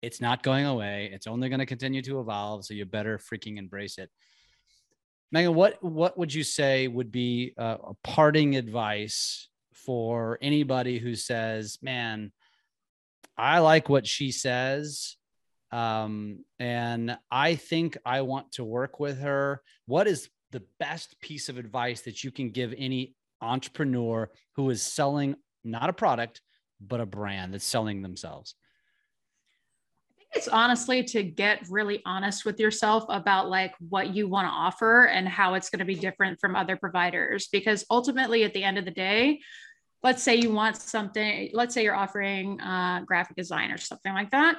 it's 0.05 0.20
not 0.20 0.42
going 0.42 0.66
away. 0.66 1.11
It's 1.12 1.27
only 1.27 1.48
going 1.48 1.61
to 1.61 1.66
continue 1.66 2.03
to 2.03 2.20
evolve 2.20 2.66
so 2.66 2.74
you 2.74 2.85
better 2.85 3.18
freaking 3.18 3.57
embrace 3.57 3.96
it 3.96 4.11
Megan, 5.35 5.57
what 5.57 5.83
what 5.83 6.16
would 6.16 6.33
you 6.33 6.44
say 6.44 6.87
would 6.87 7.11
be 7.11 7.55
a, 7.57 7.77
a 7.88 7.94
parting 8.05 8.55
advice 8.55 9.49
for 9.73 10.38
anybody 10.40 11.01
who 11.01 11.16
says, 11.16 11.77
"Man, 11.83 12.31
I 13.37 13.59
like 13.59 13.88
what 13.88 14.07
she 14.07 14.31
says, 14.31 15.16
um, 15.73 16.44
and 16.61 17.18
I 17.33 17.57
think 17.57 17.97
I 18.07 18.20
want 18.20 18.53
to 18.53 18.64
work 18.64 19.01
with 19.01 19.23
her." 19.23 19.61
What 19.87 20.07
is 20.07 20.31
the 20.53 20.62
best 20.79 21.20
piece 21.20 21.49
of 21.49 21.59
advice 21.59 22.03
that 22.03 22.23
you 22.23 22.31
can 22.31 22.51
give 22.51 22.73
any 22.79 23.16
entrepreneur 23.40 24.31
who 24.55 24.70
is 24.70 24.85
selling 24.85 25.35
not 25.64 25.90
a 25.90 25.92
product 25.92 26.42
but 26.81 27.01
a 27.01 27.07
brand 27.07 27.53
that's 27.53 27.64
selling 27.64 28.03
themselves? 28.03 28.55
It's 30.35 30.49
honestly 30.49 31.05
to 31.05 31.23
get 31.23 31.61
really 31.70 32.03
honest 32.05 32.44
with 32.44 32.59
yourself 32.59 33.05
about 33.09 33.49
like 33.49 33.75
what 33.88 34.14
you 34.14 34.29
want 34.29 34.47
to 34.47 34.51
offer 34.53 35.05
and 35.05 35.29
how 35.29 35.55
it's 35.55 35.70
going 35.70 35.79
to 35.79 35.85
be 35.85 35.94
different 35.94 36.40
from 36.40 36.57
other 36.57 36.77
providers. 36.77 37.49
Because 37.53 37.85
ultimately 37.90 38.44
at 38.44 38.53
the 38.53 38.64
end 38.64 38.79
of 38.79 38.85
the 38.85 38.90
day 38.90 39.40
let's 40.03 40.23
say 40.23 40.35
you 40.37 40.53
want 40.53 40.77
something 40.77 41.49
let's 41.55 41.73
say 41.73 41.83
you're 41.83 41.97
offering 41.97 42.61
uh, 42.61 43.01
graphic 43.07 43.37
design 43.37 43.70
or 43.70 43.79
something 43.79 44.12
like 44.12 44.31
that. 44.31 44.57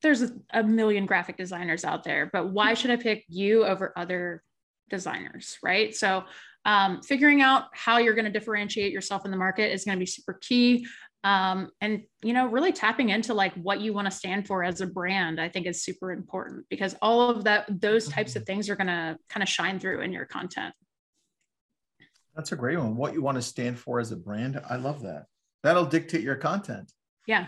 There's 0.00 0.22
a, 0.22 0.30
a 0.52 0.62
million 0.62 1.06
graphic 1.06 1.36
designers 1.36 1.84
out 1.84 2.04
there 2.04 2.30
but 2.32 2.48
why 2.48 2.74
should 2.74 2.90
i 2.90 2.96
pick 2.96 3.24
you 3.28 3.64
over 3.64 3.92
other 3.96 4.42
designers 4.88 5.58
right? 5.62 5.94
So 5.94 6.24
um, 6.64 7.02
figuring 7.02 7.42
out 7.42 7.64
how 7.72 7.98
you're 7.98 8.14
going 8.14 8.24
to 8.24 8.30
differentiate 8.30 8.92
yourself 8.92 9.24
in 9.24 9.30
the 9.30 9.36
market 9.36 9.72
is 9.72 9.84
going 9.84 9.96
to 9.96 10.00
be 10.00 10.06
super 10.06 10.34
key 10.34 10.86
um, 11.24 11.70
and 11.80 12.02
you 12.22 12.32
know 12.32 12.46
really 12.46 12.72
tapping 12.72 13.10
into 13.10 13.34
like 13.34 13.54
what 13.54 13.80
you 13.80 13.92
want 13.92 14.06
to 14.06 14.10
stand 14.10 14.46
for 14.46 14.64
as 14.64 14.80
a 14.80 14.86
brand 14.86 15.40
i 15.40 15.48
think 15.48 15.66
is 15.66 15.84
super 15.84 16.12
important 16.12 16.64
because 16.68 16.96
all 17.00 17.30
of 17.30 17.44
that 17.44 17.66
those 17.80 18.08
types 18.08 18.36
of 18.36 18.42
mm-hmm. 18.42 18.46
things 18.54 18.68
are 18.68 18.76
going 18.76 18.86
to 18.86 19.16
kind 19.28 19.42
of 19.42 19.48
shine 19.48 19.78
through 19.78 20.00
in 20.00 20.12
your 20.12 20.26
content 20.26 20.74
that's 22.34 22.52
a 22.52 22.56
great 22.56 22.78
one 22.78 22.96
what 22.96 23.12
you 23.12 23.22
want 23.22 23.36
to 23.36 23.42
stand 23.42 23.78
for 23.78 24.00
as 24.00 24.12
a 24.12 24.16
brand 24.16 24.60
i 24.68 24.76
love 24.76 25.02
that 25.02 25.26
that'll 25.62 25.86
dictate 25.86 26.22
your 26.22 26.36
content 26.36 26.92
yeah 27.26 27.46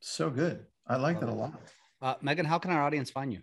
So 0.00 0.30
good. 0.30 0.64
I 0.86 0.96
like 0.96 1.20
that 1.20 1.28
a 1.28 1.34
lot. 1.34 1.52
Uh, 2.00 2.14
Megan, 2.22 2.46
how 2.46 2.58
can 2.58 2.70
our 2.70 2.82
audience 2.82 3.10
find 3.10 3.32
you? 3.32 3.40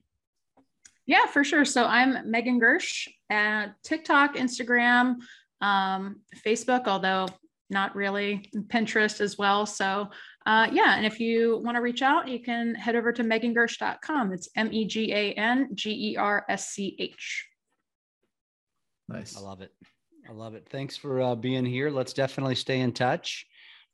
Yeah, 1.06 1.26
for 1.28 1.44
sure. 1.44 1.66
So 1.66 1.86
I'm 1.86 2.32
Megan 2.32 2.60
Gersch 2.60 3.08
at 3.30 3.76
TikTok, 3.84 4.36
Instagram, 4.36 5.18
um, 5.62 6.22
Facebook, 6.46 6.88
although 6.88 7.28
not 7.70 7.96
really, 7.96 8.50
Pinterest 8.68 9.22
as 9.22 9.38
well. 9.38 9.66
So 9.66 10.08
uh, 10.46 10.68
yeah, 10.72 10.96
and 10.98 11.06
if 11.06 11.20
you 11.20 11.60
want 11.64 11.76
to 11.76 11.82
reach 11.82 12.02
out, 12.04 12.28
you 12.28 12.40
can 12.40 12.76
head 12.76 12.96
over 12.96 13.12
to 13.12 13.24
megangersch.com. 13.24 14.32
It's 14.34 14.48
M 14.56 14.70
E 14.72 14.86
G 14.86 15.12
A 15.14 15.34
N 15.34 15.70
G 15.74 16.12
E 16.12 16.18
R 16.18 16.46
S 16.48 16.70
C 16.70 16.96
H. 17.00 17.48
Nice. 19.08 19.38
I 19.38 19.40
love 19.42 19.62
it. 19.62 19.72
I 20.28 20.32
love 20.34 20.56
it. 20.56 20.68
Thanks 20.70 20.98
for 20.98 21.22
uh, 21.22 21.36
being 21.36 21.66
here. 21.66 21.90
Let's 21.90 22.14
definitely 22.14 22.56
stay 22.56 22.80
in 22.80 22.92
touch. 22.92 23.46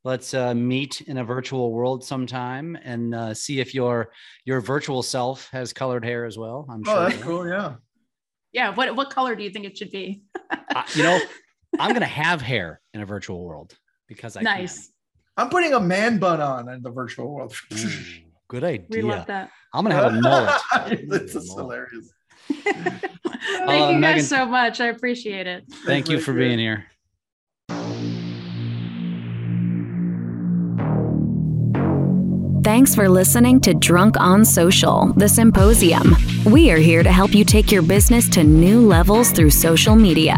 Let's 0.03 0.33
uh, 0.33 0.53
meet 0.55 1.01
in 1.01 1.17
a 1.19 1.23
virtual 1.23 1.71
world 1.71 2.03
sometime 2.03 2.77
and 2.83 3.13
uh, 3.13 3.33
see 3.33 3.59
if 3.59 3.75
your 3.75 4.11
your 4.45 4.59
virtual 4.61 5.03
self 5.03 5.47
has 5.51 5.73
colored 5.73 6.03
hair 6.03 6.25
as 6.25 6.37
well. 6.37 6.65
I'm 6.69 6.81
Oh, 6.87 6.91
sure. 6.93 7.09
that's 7.09 7.21
cool. 7.23 7.47
Yeah. 7.47 7.75
Yeah. 8.51 8.73
What 8.73 8.95
what 8.95 9.09
color 9.11 9.35
do 9.35 9.43
you 9.43 9.51
think 9.51 9.65
it 9.65 9.77
should 9.77 9.91
be? 9.91 10.23
Uh, 10.75 10.83
you 10.95 11.03
know, 11.03 11.19
I'm 11.79 11.93
gonna 11.93 12.05
have 12.05 12.41
hair 12.41 12.81
in 12.93 13.01
a 13.01 13.05
virtual 13.05 13.43
world 13.43 13.73
because 14.07 14.35
I 14.37 14.41
nice. 14.41 14.91
I'm 15.37 15.49
putting 15.49 15.73
a 15.73 15.79
man 15.79 16.17
bun 16.19 16.41
on 16.41 16.69
in 16.69 16.81
the 16.81 16.91
virtual 16.91 17.33
world. 17.33 17.55
can. 17.69 17.89
Good 18.49 18.63
idea. 18.63 18.85
We 18.89 19.01
love 19.01 19.25
that. 19.27 19.49
I'm 19.73 19.83
gonna 19.85 19.95
have 19.95 20.13
a 20.13 20.21
mullet. 20.21 21.09
this 21.09 21.35
is 21.35 21.53
hilarious. 21.53 22.11
Thank 22.51 22.67
Uh, 23.69 23.71
you 23.93 23.99
Megan- 23.99 24.01
guys 24.01 24.27
so 24.27 24.45
much. 24.45 24.81
I 24.81 24.87
appreciate 24.87 25.47
it. 25.47 25.63
Thank 25.85 26.09
you 26.09 26.19
for 26.19 26.33
being 26.33 26.59
here. 26.59 26.85
Thanks 32.63 32.93
for 32.93 33.09
listening 33.09 33.59
to 33.61 33.73
Drunk 33.73 34.19
on 34.19 34.45
Social, 34.45 35.11
the 35.17 35.27
symposium. 35.27 36.15
We 36.45 36.69
are 36.71 36.77
here 36.77 37.01
to 37.01 37.11
help 37.11 37.33
you 37.33 37.43
take 37.43 37.71
your 37.71 37.81
business 37.81 38.29
to 38.29 38.43
new 38.43 38.81
levels 38.87 39.31
through 39.31 39.49
social 39.49 39.95
media. 39.95 40.37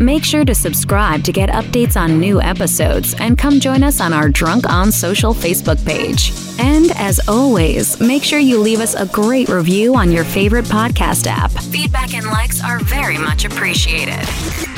Make 0.00 0.24
sure 0.24 0.44
to 0.44 0.54
subscribe 0.54 1.22
to 1.24 1.32
get 1.32 1.50
updates 1.50 1.96
on 1.96 2.18
new 2.18 2.40
episodes 2.42 3.14
and 3.20 3.38
come 3.38 3.60
join 3.60 3.84
us 3.84 4.00
on 4.00 4.12
our 4.12 4.28
Drunk 4.28 4.68
on 4.68 4.90
Social 4.90 5.32
Facebook 5.32 5.84
page. 5.86 6.32
And 6.58 6.90
as 6.96 7.20
always, 7.28 8.00
make 8.00 8.24
sure 8.24 8.40
you 8.40 8.58
leave 8.58 8.80
us 8.80 8.94
a 8.94 9.06
great 9.06 9.48
review 9.48 9.94
on 9.94 10.10
your 10.10 10.24
favorite 10.24 10.64
podcast 10.64 11.26
app. 11.28 11.52
Feedback 11.52 12.14
and 12.14 12.26
likes 12.26 12.62
are 12.62 12.80
very 12.80 13.18
much 13.18 13.44
appreciated. 13.44 14.73